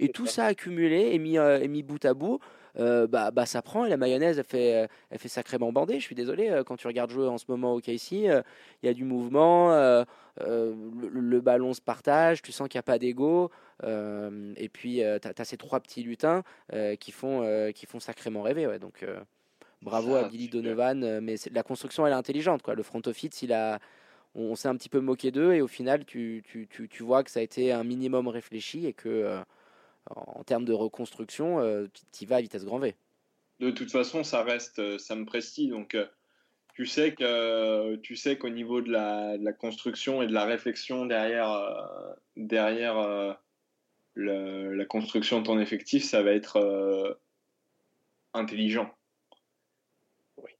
Et 0.00 0.08
tout 0.10 0.26
ça 0.26 0.46
accumulé 0.46 1.10
et 1.12 1.18
mis, 1.18 1.38
euh, 1.38 1.66
mis 1.68 1.82
bout 1.82 2.04
à 2.04 2.14
bout, 2.14 2.38
euh, 2.78 3.06
bah, 3.06 3.30
bah, 3.30 3.46
ça 3.46 3.62
prend 3.62 3.84
et 3.84 3.88
la 3.88 3.96
mayonnaise, 3.96 4.38
elle 4.38 4.44
fait, 4.44 4.84
euh, 4.84 4.86
elle 5.10 5.18
fait 5.18 5.28
sacrément 5.28 5.72
bander. 5.72 5.98
Je 5.98 6.04
suis 6.04 6.14
désolé, 6.14 6.62
quand 6.66 6.76
tu 6.76 6.86
regardes 6.86 7.10
jouer 7.10 7.26
en 7.26 7.38
ce 7.38 7.46
moment 7.48 7.74
au 7.74 7.80
KC, 7.80 8.12
il 8.12 8.42
y 8.84 8.88
a 8.88 8.94
du 8.94 9.04
mouvement, 9.04 9.70
le, 10.38 11.40
ballon 11.40 11.74
se 11.74 11.80
partage, 11.80 12.42
tu 12.42 12.52
sens 12.52 12.68
qu'il 12.68 12.78
n'y 12.78 12.80
a 12.80 12.82
pas 12.84 12.98
d'ego. 12.98 13.50
et 13.82 14.68
puis, 14.72 15.02
tu 15.20 15.28
as, 15.28 15.44
ces 15.44 15.56
trois 15.56 15.80
petits 15.80 16.02
lutins 16.02 16.42
qui, 17.00 17.10
font, 17.10 17.72
qui 17.74 17.86
font 17.86 18.00
sacrément 18.00 18.42
rêver. 18.42 18.66
Ouais, 18.66 18.78
donc, 18.78 19.04
bravo 19.82 20.14
à 20.14 20.28
Billy 20.28 20.48
Donovan. 20.48 21.20
mais 21.20 21.34
la 21.52 21.62
construction, 21.64 22.06
elle 22.06 22.12
est 22.12 22.16
intelligente. 22.16 22.62
Quoi. 22.62 22.74
Le 22.74 22.84
front 22.84 23.02
office, 23.06 23.42
il 23.42 23.52
a 23.52 23.80
on, 24.34 24.54
s'est 24.54 24.68
un 24.68 24.76
petit 24.76 24.90
peu 24.90 25.00
moqué 25.00 25.30
d'eux 25.32 25.54
et 25.54 25.62
au 25.62 25.66
final 25.66 26.04
tu, 26.04 26.44
tu, 26.46 26.68
tu, 26.68 26.86
tu, 26.88 27.02
vois 27.02 27.24
que 27.24 27.30
ça 27.30 27.40
a 27.40 27.42
été 27.42 27.72
un 27.72 27.82
minimum 27.82 28.28
réfléchi 28.28 28.86
et 28.86 28.92
que 28.92 29.42
en 30.14 30.44
termes 30.44 30.64
de 30.64 30.72
reconstruction, 30.72 31.60
euh, 31.60 31.86
tu 32.12 32.24
y 32.24 32.26
vas 32.26 32.36
à 32.36 32.40
vitesse 32.40 32.64
grand 32.64 32.78
V. 32.78 32.94
De 33.60 33.70
toute 33.70 33.90
façon, 33.90 34.24
ça 34.24 34.42
reste 34.42 34.78
euh, 34.78 34.98
Sam 34.98 35.26
Presti, 35.26 35.68
donc 35.68 35.94
euh, 35.94 36.06
tu 36.74 36.86
sais 36.86 37.14
que 37.14 37.96
tu 37.96 38.16
sais 38.16 38.38
qu'au 38.38 38.50
niveau 38.50 38.80
de 38.80 38.90
la, 38.90 39.52
construction 39.52 40.22
et 40.22 40.26
de 40.26 40.32
la 40.32 40.44
réflexion 40.44 41.06
derrière 41.06 42.16
derrière 42.36 43.36
la 44.14 44.84
construction 44.84 45.40
de 45.40 45.46
ton 45.46 45.58
effectif, 45.58 46.04
ça 46.04 46.22
va 46.22 46.30
être 46.30 47.18
intelligent. 48.32 48.94
Oui. 50.36 50.52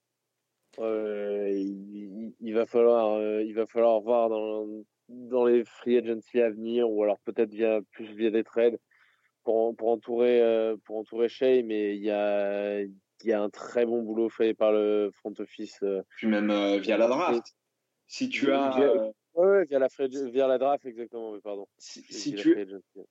Il, 2.40 2.52
va 2.52 2.66
falloir 2.66 3.22
il 3.42 3.54
va 3.54 3.66
falloir 3.66 4.00
voir 4.00 4.28
dans 4.28 4.66
dans 5.08 5.46
les 5.46 5.64
free 5.64 5.98
agency 5.98 6.40
à 6.40 6.50
venir 6.50 6.90
ou 6.90 7.02
alors 7.04 7.20
peut-être 7.20 7.50
via 7.50 7.80
plus 7.92 8.06
via 8.06 8.30
des 8.30 8.42
trades 8.42 8.78
pour, 9.44 9.88
entourer 9.88 10.42
euh, 10.42 10.76
pour 10.84 10.98
entourer 10.98 11.28
Shea, 11.28 11.62
mais 11.62 11.96
il 11.96 12.02
y 12.02 12.10
a 12.10 12.80
il 12.80 13.26
y 13.26 13.32
a 13.32 13.42
un 13.42 13.50
très 13.50 13.84
bon 13.84 14.02
boulot 14.02 14.28
fait 14.28 14.54
par 14.54 14.72
le 14.72 15.10
front 15.12 15.34
office. 15.38 15.78
Euh. 15.82 16.02
Puis 16.16 16.28
même 16.28 16.50
euh, 16.50 16.78
via 16.78 16.96
la 16.96 17.08
draft. 17.08 17.56
Si 18.06 18.28
tu 18.28 18.52
as 18.52 18.70
via, 18.76 19.64
via 19.64 19.78
la 19.78 19.88
via 20.30 20.46
la 20.46 20.58
draft 20.58 20.86
exactement, 20.86 21.32
mais 21.32 21.40
pardon. 21.40 21.66
Si, 21.78 22.02
tu 22.34 22.56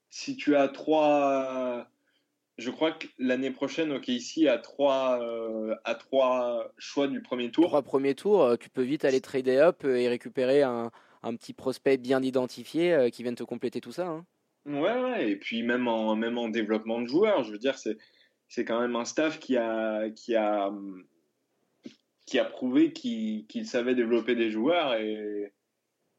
si 0.09 0.35
tu 0.35 0.55
as 0.55 0.67
trois 0.69 1.87
je 2.57 2.71
crois 2.71 2.91
que 2.91 3.05
l'année 3.19 3.51
prochaine, 3.51 3.91
OK, 3.91 4.07
ici, 4.07 4.47
à 4.47 4.57
trois, 4.57 5.19
à 5.83 5.93
trois 5.93 6.73
choix 6.79 7.07
du 7.07 7.21
premier 7.21 7.51
tour. 7.51 7.67
Trois 7.67 7.83
premiers 7.83 8.15
tours, 8.15 8.57
tu 8.59 8.71
peux 8.71 8.81
vite 8.81 9.05
aller 9.05 9.21
trader 9.21 9.57
up 9.57 9.83
et 9.83 10.07
récupérer 10.07 10.63
un, 10.63 10.89
un 11.21 11.35
petit 11.35 11.53
prospect 11.53 11.97
bien 11.97 12.23
identifié 12.23 13.11
qui 13.13 13.21
vienne 13.21 13.35
te 13.35 13.43
compléter 13.43 13.79
tout 13.79 13.91
ça. 13.91 14.07
Hein. 14.07 14.25
Ouais, 14.67 15.31
et 15.31 15.37
puis 15.37 15.63
même 15.63 15.87
en, 15.87 16.17
même 16.17 16.37
en 16.37 16.49
développement 16.49 17.01
de 17.01 17.07
joueurs, 17.07 17.43
je 17.43 17.53
veux 17.53 17.57
dire, 17.57 17.77
c'est, 17.77 18.65
quand 18.65 18.81
même 18.81 18.97
un 18.97 19.05
staff 19.05 19.39
qui 19.39 19.55
a, 19.55 20.09
qui 20.09 20.35
a, 20.35 20.73
qui 22.25 22.37
a 22.37 22.43
prouvé 22.43 22.91
qu'il, 22.91 23.65
savait 23.65 23.95
développer 23.95 24.35
des 24.35 24.51
joueurs 24.51 24.95
et, 24.95 25.53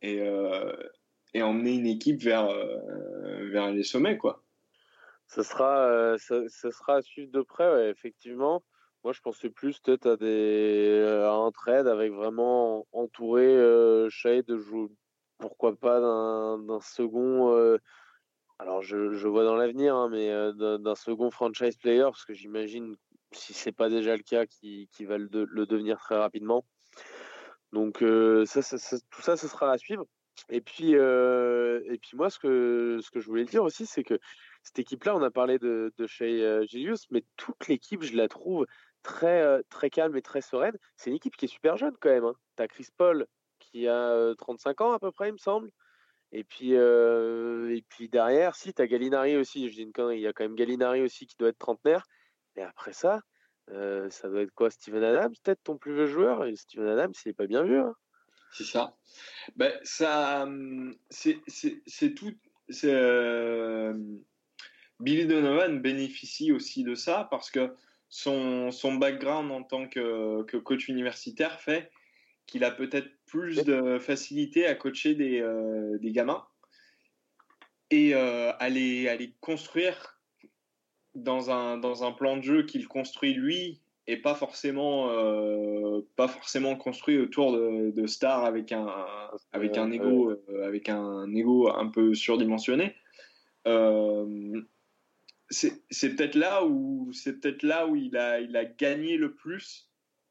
et, 0.01 0.23
euh, 0.23 0.73
et 1.35 1.43
emmener 1.43 1.75
une 1.75 1.87
équipe 1.87 2.23
vers, 2.23 2.49
euh, 2.49 3.51
vers 3.51 3.71
les 3.71 3.83
sommets, 3.83 4.17
quoi. 4.17 4.43
Ce 5.27 5.43
sera, 5.43 5.85
euh, 5.85 6.17
sera 6.17 6.97
à 6.97 7.03
suivre 7.03 7.31
de 7.31 7.43
près, 7.43 7.91
effectivement. 7.91 8.65
Moi, 9.05 9.13
je 9.13 9.21
pensais 9.21 9.51
plus 9.51 9.79
peut-être 9.81 10.07
à, 10.07 11.29
à 11.29 11.35
un 11.35 11.51
trade 11.51 11.87
avec 11.87 12.13
vraiment 12.13 12.87
entouré 12.93 13.59
Shade 14.09 14.47
de 14.47 14.57
jouer, 14.57 14.89
pourquoi 15.37 15.77
pas 15.77 16.01
d'un 16.01 16.81
second 16.81 17.79
alors 18.59 18.83
je, 18.83 19.29
vois 19.29 19.44
dans 19.44 19.57
l'avenir, 19.57 19.94
hein, 19.94 20.09
mais 20.11 20.31
euh, 20.31 20.79
d'un 20.79 20.94
second 20.94 21.31
franchise 21.31 21.77
player, 21.77 22.03
parce 22.03 22.25
que 22.25 22.35
j'imagine, 22.35 22.97
si 23.33 23.55
c'est 23.55 23.73
pas 23.73 23.88
déjà 23.88 24.16
le 24.16 24.23
cas, 24.23 24.47
qui, 24.47 24.88
qui 24.92 25.05
va 25.05 25.16
le, 25.18 25.29
devenir 25.29 25.99
très 25.99 26.16
rapidement. 26.16 26.64
Donc 27.73 28.03
euh, 28.03 28.44
ça, 28.47 28.62
ça, 28.62 28.97
tout 29.11 29.23
ça, 29.23 29.37
ce 29.37 29.47
sera 29.47 29.71
à 29.71 29.79
suivre. 29.79 30.05
Et 30.49 30.61
puis, 30.61 30.97
euh, 30.97 31.83
et 31.87 31.99
puis 31.99 32.16
moi, 32.16 32.31
ce 32.31 32.38
que, 32.38 33.01
je 33.14 33.27
voulais 33.27 33.44
dire 33.44 33.62
aussi, 33.62 33.87
c'est 33.87 34.05
que 34.05 34.18
cette 34.62 34.79
équipe-là, 34.79 35.14
on 35.14 35.23
a 35.23 35.31
parlé 35.31 35.59
de, 35.59 35.92
de 35.97 36.07
chez 36.07 36.66
Gilius, 36.66 37.07
mais 37.11 37.25
toute 37.37 37.68
l'équipe, 37.68 38.03
je 38.03 38.16
la 38.16 38.29
trouve 38.29 38.66
très, 39.03 39.62
très 39.64 39.90
calme 39.90 40.16
et 40.16 40.23
très 40.23 40.40
sereine. 40.40 40.77
C'est 40.97 41.11
une 41.11 41.16
équipe 41.16 41.37
qui 41.37 41.44
est 41.44 41.49
super 41.49 41.77
jeune 41.77 41.97
quand 42.01 42.11
même. 42.11 42.25
Hein. 42.25 42.35
Tu 42.57 42.62
as 42.62 42.68
Chris 42.68 42.88
Paul 42.97 43.27
qui 43.61 43.87
a 43.88 44.35
35 44.38 44.81
ans 44.81 44.92
à 44.92 44.99
peu 44.99 45.12
près, 45.12 45.29
il 45.29 45.33
me 45.33 45.38
semble. 45.38 45.71
Et 46.33 46.45
puis, 46.45 46.75
euh, 46.75 47.75
et 47.75 47.83
puis 47.88 48.09
derrière, 48.09 48.55
si, 48.55 48.75
tu 48.75 48.83
as 48.83 48.87
Gallinari 48.87 49.37
aussi. 49.37 49.69
Je 49.69 49.75
dis 49.75 49.83
une 49.83 50.12
il 50.12 50.21
y 50.21 50.27
a 50.27 50.33
quand 50.33 50.45
même 50.45 50.57
Gallinari 50.57 51.03
aussi 51.03 51.27
qui 51.27 51.37
doit 51.38 51.49
être 51.49 51.59
trentenaire. 51.59 52.05
Et 52.57 52.62
après 52.62 52.93
ça, 52.93 53.21
euh, 53.71 54.11
ça 54.11 54.29
doit 54.29 54.43
être 54.43 54.53
quoi 54.55 54.71
Steven 54.71 55.03
Adams, 55.03 55.33
peut-être 55.43 55.62
ton 55.62 55.79
plus 55.79 55.95
vieux 55.95 56.07
joueur? 56.07 56.45
Et 56.45 56.57
Steven 56.57 56.88
Adams, 56.88 57.12
il 57.25 57.29
n'est 57.29 57.35
pas 57.35 57.47
bien 57.47 57.62
vieux. 57.62 57.81
Hein. 57.81 57.95
c'est 58.53 58.64
ça. 58.64 58.97
Ben, 59.57 59.73
ça 59.83 60.47
c'est 61.11 62.14
tout. 62.14 62.35
Euh, 62.85 63.95
Billy 65.01 65.27
Donovan 65.27 65.81
bénéficie 65.81 66.53
aussi 66.53 66.83
de 66.83 66.95
ça 66.95 67.29
parce 67.31 67.51
que 67.51 67.73
son, 68.11 68.71
son 68.71 68.95
background 68.97 69.51
en 69.51 69.62
tant 69.62 69.88
que, 69.88 70.43
que 70.43 70.57
coach 70.57 70.88
universitaire 70.88 71.61
fait 71.61 71.91
qu'il 72.47 72.64
a 72.64 72.71
peut-être 72.71 73.09
plus 73.29 73.62
de 73.64 73.99
facilité 73.99 74.67
à 74.67 74.75
coacher 74.75 75.14
des, 75.14 75.41
euh, 75.41 75.99
des 75.99 76.11
gamins 76.11 76.45
et 77.91 78.14
euh, 78.14 78.53
à, 78.59 78.69
les, 78.69 79.35
construire 79.41 80.19
dans 81.14 81.51
un, 81.51 81.79
dans 81.79 82.05
un 82.05 82.12
plan 82.12 82.37
de 82.37 82.43
jeu 82.43 82.62
qu'il 82.64 82.88
construit 82.88 83.35
lui 83.35 83.81
et 84.07 84.17
pas 84.17 84.35
forcément, 84.35 85.11
euh, 85.11 86.01
pas 86.17 86.29
forcément 86.29 86.77
construit 86.77 87.19
autour 87.19 87.53
de, 87.53 87.91
de 87.91 88.07
stars 88.07 88.45
avec 88.45 88.73
un, 88.73 88.88
avec, 89.53 89.77
un 89.77 89.91
ego, 89.91 90.33
avec 90.62 90.88
un 90.88 91.31
ego 91.35 91.71
un 91.71 91.88
peu 91.88 92.14
surdimensionné. 92.14 92.95
c'est 95.51 96.17
peut-être 96.17 96.35
là 96.35 96.64
où 96.64 97.11
c'est 97.12 97.41
peut-être 97.41 97.62
là 97.62 97.87
où 97.87 97.97
il 97.97 98.17
a, 98.17 98.41
il 98.41 98.57
a 98.57 98.64
gagné 98.64 99.19
le 99.19 99.35
plus 99.35 99.88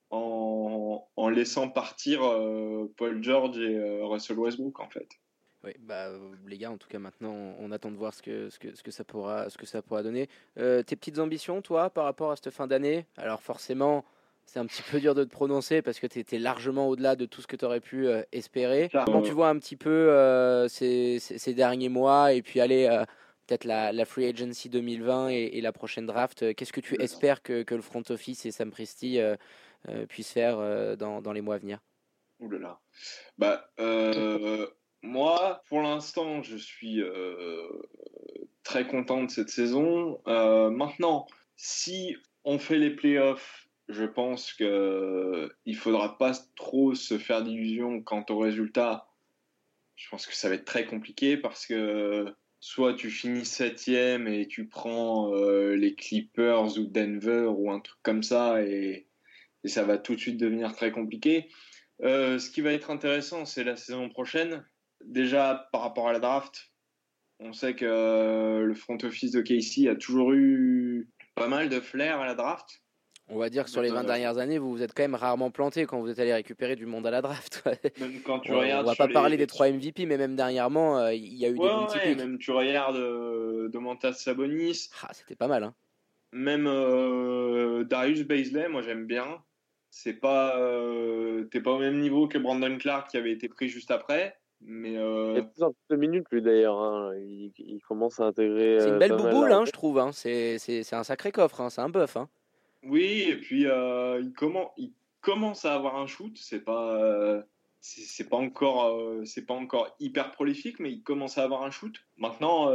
en, 0.10 1.08
en 1.16 1.30
laissant 1.30 1.70
partir 1.70 2.24
euh, 2.24 2.92
Paul 2.98 3.22
George 3.24 3.58
et 3.58 3.78
euh, 3.78 4.06
Russell 4.06 4.40
Westbrook 4.40 4.80
en 4.80 4.90
fait. 4.90 5.08
Oui, 5.64 5.72
bah, 5.80 6.12
les 6.46 6.58
gars, 6.58 6.72
en 6.72 6.78
tout 6.78 6.88
cas, 6.88 7.00
maintenant, 7.00 7.34
on 7.60 7.72
attend 7.72 7.92
de 7.92 7.98
voir 7.98 8.14
ce 8.14 8.22
que, 8.22 8.50
ce 8.50 8.60
que, 8.60 8.76
ce 8.76 8.84
que, 8.84 8.92
ça, 8.92 9.04
pourra, 9.04 9.50
ce 9.50 9.58
que 9.58 9.66
ça 9.66 9.82
pourra 9.82 10.04
donner. 10.04 10.30
Euh, 10.60 10.84
tes 10.84 10.96
petites 10.96 11.18
ambitions, 11.18 11.64
toi, 11.64 11.90
par 11.90 12.06
rapport 12.06 12.32
à 12.32 12.36
cette 12.36 12.52
fin 12.52 12.68
d'année? 12.68 13.08
Alors, 13.18 13.42
forcément, 13.42 14.06
c'est 14.46 14.60
un 14.60 14.68
petit 14.68 14.84
peu 14.84 15.00
dur 15.00 15.16
de 15.16 15.24
te 15.24 15.30
prononcer 15.30 15.82
parce 15.82 16.00
que 16.00 16.06
tu 16.06 16.20
étais 16.20 16.38
largement 16.38 16.88
au-delà 16.88 17.16
de 17.16 17.26
tout 17.26 17.42
ce 17.42 17.48
que 17.48 17.56
tu 17.56 17.66
aurais 17.66 17.82
pu 17.82 18.08
espérer. 18.32 18.90
Comment 19.06 19.24
tu 19.24 19.32
vois 19.32 19.50
un 19.50 19.58
petit 19.58 19.76
peu 19.76 20.68
ces, 20.70 21.18
ces, 21.20 21.54
derniers 21.56 21.90
mois 21.90 22.34
et 22.34 22.44
puis 22.44 22.62
aller 22.62 22.88
peut-être 23.48 23.66
la, 23.66 23.92
la, 23.92 24.06
Free 24.06 24.28
Agency 24.28 24.70
2020 24.70 25.30
et, 25.30 25.58
et 25.58 25.62
la 25.62 25.74
prochaine 25.74 26.06
draft? 26.06 26.54
Qu'est-ce 26.54 26.72
que 26.72 26.82
tu 26.82 27.02
espères 27.02 27.42
que, 27.42 27.64
que, 27.64 27.76
le 27.76 27.82
front 27.82 28.04
office 28.10 28.46
et 28.46 28.52
Sam 28.52 28.70
Presti 28.70 29.20
puisse 30.10 30.32
faire 30.32 30.58
dans, 30.98 31.22
dans, 31.22 31.32
les 31.32 31.42
mois 31.42 31.56
à 31.56 31.60
venir 31.60 31.80
Ouh 32.40 32.50
là 32.50 32.60
là. 32.60 32.80
Bah, 33.38 33.70
moi, 35.02 35.62
pour 35.70 35.82
l'instant, 35.82 36.44
je 36.44 36.58
suis 36.58 37.02
très 38.64 38.88
content 38.88 39.24
de 39.24 39.32
cette 39.32 39.50
saison. 39.50 40.22
maintenant, 40.26 41.26
si 41.56 42.16
on 42.44 42.60
fait 42.60 42.78
les 42.78 42.92
playoffs, 42.92 43.68
je 43.90 44.04
pense 44.04 44.54
qu'il 44.54 44.66
ne 44.68 45.74
faudra 45.76 46.18
pas 46.18 46.34
trop 46.56 46.94
se 46.94 47.18
faire 47.18 47.44
d'illusions 47.44 48.02
quant 48.02 48.26
au 48.30 48.40
résultat. 48.40 49.08
Je 49.96 50.10
pense 50.10 50.28
que 50.28 50.36
ça 50.36 50.50
va 50.50 50.56
être 50.56 50.66
très 50.66 50.86
compliqué 50.86 51.38
parce 51.38 51.66
que 51.66 52.34
soit 52.60 52.94
tu 52.94 53.10
finis 53.10 53.46
septième 53.46 54.28
et 54.28 54.48
tu 54.48 54.68
prends 54.68 55.34
euh, 55.34 55.76
les 55.76 55.96
Clippers 55.96 56.78
ou 56.78 56.86
Denver 56.86 57.50
ou 57.56 57.72
un 57.72 57.80
truc 57.80 57.98
comme 58.04 58.24
ça 58.24 58.62
et, 58.64 59.07
ça 59.68 59.84
va 59.84 59.98
tout 59.98 60.16
de 60.16 60.20
suite 60.20 60.38
devenir 60.38 60.74
très 60.74 60.92
compliqué. 60.92 61.50
Euh, 62.04 62.40
ce 62.40 62.50
qui 62.50 62.62
va 62.62 62.74
être 62.74 62.92
intéressant, 62.92 63.46
c'est 63.46 63.64
la 63.64 63.76
saison 63.76 64.10
prochaine. 64.10 64.66
Déjà 65.04 65.68
par 65.72 65.82
rapport 65.82 66.08
à 66.08 66.14
la 66.14 66.20
draft, 66.20 66.72
on 67.40 67.54
sait 67.54 67.76
que 67.76 67.86
euh, 67.86 68.64
le 68.64 68.74
front 68.74 68.98
office 69.04 69.32
de 69.32 69.42
Casey 69.42 69.88
a 69.88 69.96
toujours 69.96 70.34
eu 70.34 71.10
pas 71.36 71.48
mal 71.48 71.70
de 71.70 71.80
flair 71.80 72.20
à 72.20 72.26
la 72.26 72.36
draft. 72.36 72.82
On 73.30 73.38
va 73.38 73.50
dire 73.50 73.66
que 73.66 73.70
sur 73.70 73.82
les 73.82 73.90
20 73.90 74.06
dernières 74.06 74.38
années, 74.38 74.58
vous 74.58 74.72
vous 74.72 74.82
êtes 74.82 74.94
quand 74.94 75.04
même 75.04 75.16
rarement 75.16 75.52
planté 75.52 75.86
quand 75.86 76.00
vous 76.00 76.10
êtes 76.10 76.20
allé 76.20 76.34
récupérer 76.34 76.78
du 76.78 76.86
monde 76.86 77.06
à 77.06 77.12
la 77.12 77.22
draft. 77.22 77.62
même 78.00 78.22
quand 78.22 78.40
tu 78.40 78.54
on, 78.54 78.60
regardes. 78.60 78.86
On 78.86 78.90
va 78.90 78.96
pas 78.96 79.10
parler 79.10 79.36
des 79.36 79.48
3 79.48 79.72
MVP, 79.72 80.06
mais 80.06 80.18
même 80.18 80.36
dernièrement, 80.36 80.98
euh, 81.00 81.14
il 81.14 81.36
y 81.36 81.46
a 81.46 81.50
eu 81.50 81.54
des 81.54 81.60
ouais, 81.60 82.16
Même 82.16 82.38
tu 82.38 82.52
regardes 82.52 82.96
euh, 82.96 83.68
Domantas 83.68 84.14
Sabonis. 84.14 84.90
Ah, 85.04 85.10
c'était 85.14 85.36
pas 85.36 85.48
mal. 85.48 85.64
Hein. 85.66 85.76
Même 86.32 86.68
euh, 86.68 87.84
Darius 87.84 88.24
Baisley, 88.24 88.70
moi 88.70 88.82
j'aime 88.82 89.06
bien. 89.06 89.44
C'est 90.00 90.14
pas, 90.14 90.54
t'es 91.50 91.60
pas 91.60 91.72
au 91.72 91.80
même 91.80 92.00
niveau 92.00 92.28
que 92.28 92.38
Brandon 92.38 92.78
Clark 92.78 93.10
qui 93.10 93.18
avait 93.18 93.32
été 93.32 93.50
pris 93.50 93.68
juste 93.68 93.90
après. 93.90 94.38
Mais 94.62 94.92
Il 94.92 95.36
y 95.36 95.40
a 95.40 95.42
plus 95.42 95.64
en 95.64 95.72
plus 95.72 95.88
de 95.90 95.96
minutes, 95.96 96.28
lui 96.32 96.44
d'ailleurs. 96.44 96.78
Hein. 96.78 97.16
Il, 97.18 97.80
commence 97.88 98.20
à 98.20 98.26
intégrer. 98.26 98.78
C'est 98.80 98.90
une 98.90 99.00
belle 99.00 99.16
bouboule, 99.16 99.52
hein, 99.52 99.66
je 99.66 99.72
trouve. 99.72 99.98
Hein. 99.98 100.12
C'est 100.12 100.94
un 100.94 101.04
sacré 101.04 101.32
coffre. 101.32 101.62
Hein. 101.62 101.72
C'est 101.72 101.82
un 101.82 101.90
bœuf. 101.90 102.16
Hein. 102.16 102.30
Oui, 102.84 103.26
et 103.28 103.38
puis 103.38 103.66
euh, 103.66 104.22
il, 104.22 104.34
commence, 104.34 104.70
il 104.78 104.94
commence 105.22 105.66
à 105.66 105.74
avoir 105.74 105.98
un 105.98 106.06
shoot. 106.06 106.38
C'est 106.38 106.64
pas, 106.64 106.96
euh, 106.96 107.42
c'est 107.82 108.30
pas 108.30 108.38
encore, 108.38 108.86
euh, 108.86 109.26
c'est 109.26 109.48
pas 109.48 109.56
encore 109.56 109.96
hyper 110.00 110.32
prolifique, 110.32 110.80
mais 110.80 110.92
il 110.92 111.02
commence 111.02 111.40
à 111.40 111.44
avoir 111.44 111.64
un 111.64 111.72
shoot. 111.72 111.96
Maintenant, 112.18 112.66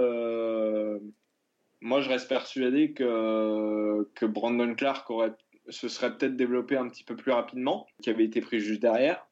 moi, 1.81 2.01
je 2.01 2.09
reste 2.09 2.29
persuadé 2.29 2.93
que 2.93 4.09
que 4.15 4.27
Brandon 4.27 4.75
Clark 4.75 5.09
aurait, 5.11 5.35
se 5.69 5.89
serait 5.89 6.17
peut-être 6.17 6.37
développé 6.37 6.77
un 6.77 6.89
petit 6.89 7.05
peu 7.05 7.17
plus 7.17 7.33
rapidement, 7.33 7.87
qui 8.03 8.11
avait 8.11 8.25
été 8.25 8.41
pris 8.41 8.61
juste 8.61 8.81
derrière. 8.81 9.27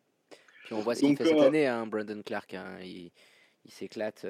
Puis 0.65 0.75
on 0.75 0.81
voit 0.81 0.95
ce 0.95 1.01
qu'il 1.01 1.17
fait 1.17 1.25
cette 1.25 1.41
année, 1.41 1.67
hein, 1.67 1.87
Brandon 1.87 2.23
Clark. 2.25 2.55
Hein. 2.55 2.79
il, 2.83 3.11
il 3.65 3.71
s'éclate 3.71 4.27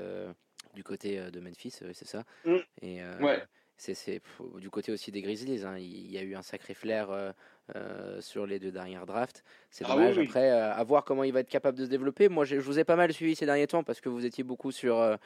du 0.75 0.83
côté 0.83 1.31
de 1.31 1.41
Memphis, 1.41 1.71
c'est 1.93 2.07
ça. 2.07 2.25
Mm. 2.45 2.57
Et, 2.83 3.01
ouais 3.21 3.43
c'est 3.81 4.21
du 4.57 4.69
côté 4.71 4.93
aussi 4.93 5.11
des 5.11 5.23
Grizzlies. 5.23 5.64
Hein. 5.64 5.79
Il 5.79 6.11
y 6.11 6.19
a 6.19 6.23
eu 6.23 6.35
un 6.35 6.43
sacré 6.43 6.75
flair 6.75 7.11
euh, 7.11 7.33
euh, 7.75 8.21
sur 8.21 8.47
les 8.47 8.59
deux 8.59 8.71
dernières 8.71 9.07
drafts. 9.07 9.43
C'est 9.71 9.85
ah 9.88 9.95
dommage. 9.95 10.19
Après, 10.19 10.51
euh, 10.51 10.75
à 10.75 10.85
voir 10.85 11.05
comment 11.05 11.25
il 11.25 11.33
va 11.33 11.40
être 11.40 11.49
capable 11.49 11.79
de 11.79 11.85
se 11.87 11.90
développer. 11.90 12.29
Moi, 12.29 12.45
je, 12.45 12.57
vous 12.57 12.79
ai 12.79 12.85
pas 12.85 12.97
mal 12.97 13.12
suivi 13.12 13.35
ces 13.35 13.47
derniers 13.47 13.66
temps 13.66 13.83
parce 13.83 14.01
que 14.01 14.11
vous 14.11 14.27
étiez 14.27 14.45
beaucoup 14.45 14.71
sur, 14.71 15.16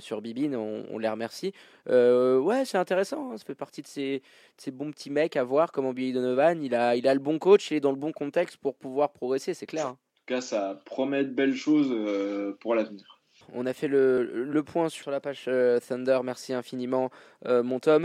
sur 0.00 0.20
Bibine. 0.20 0.56
On, 0.56 0.98
les 0.98 1.08
remercie. 1.08 1.52
ouais, 1.86 2.64
c'est 2.64 2.78
intéressant. 2.78 3.32
Hein. 3.32 3.38
Ça 3.38 3.44
fait 3.44 3.54
partie 3.54 3.82
de 3.82 3.86
ces, 3.86 4.22
ces, 4.56 4.72
bons 4.72 4.90
petits 4.90 5.10
mecs 5.10 5.36
à 5.36 5.44
voir 5.44 5.70
comment 5.70 5.92
Billy 5.92 6.12
Donovan. 6.12 6.62
Il 6.62 6.74
a, 6.74 6.96
il 6.96 7.06
a 7.06 7.14
le 7.14 7.20
bon 7.20 7.38
coach, 7.38 7.70
il 7.70 7.76
est 7.76 7.80
dans 7.80 7.92
le 7.92 7.98
bon 7.98 8.12
contexte 8.12 8.56
pour 8.56 8.74
pouvoir 8.74 9.12
progresser, 9.12 9.54
c'est 9.54 9.66
clair. 9.66 9.86
Hein. 9.86 9.90
En 9.90 10.26
tout 10.26 10.34
cas, 10.34 10.40
ça 10.40 10.80
promet 10.84 11.22
de 11.22 11.30
belles 11.30 11.54
choses 11.54 11.94
pour 12.60 12.74
l'avenir. 12.74 13.13
On 13.52 13.66
a 13.66 13.72
fait 13.72 13.88
le, 13.88 14.62
point 14.64 14.88
sur 14.88 15.10
la 15.10 15.20
page 15.20 15.44
euh, 15.48 15.78
Thunder. 15.80 16.20
Merci 16.24 16.54
infiniment, 16.54 17.10
euh, 17.46 17.62
mon 17.62 17.80
Tom. 17.80 18.02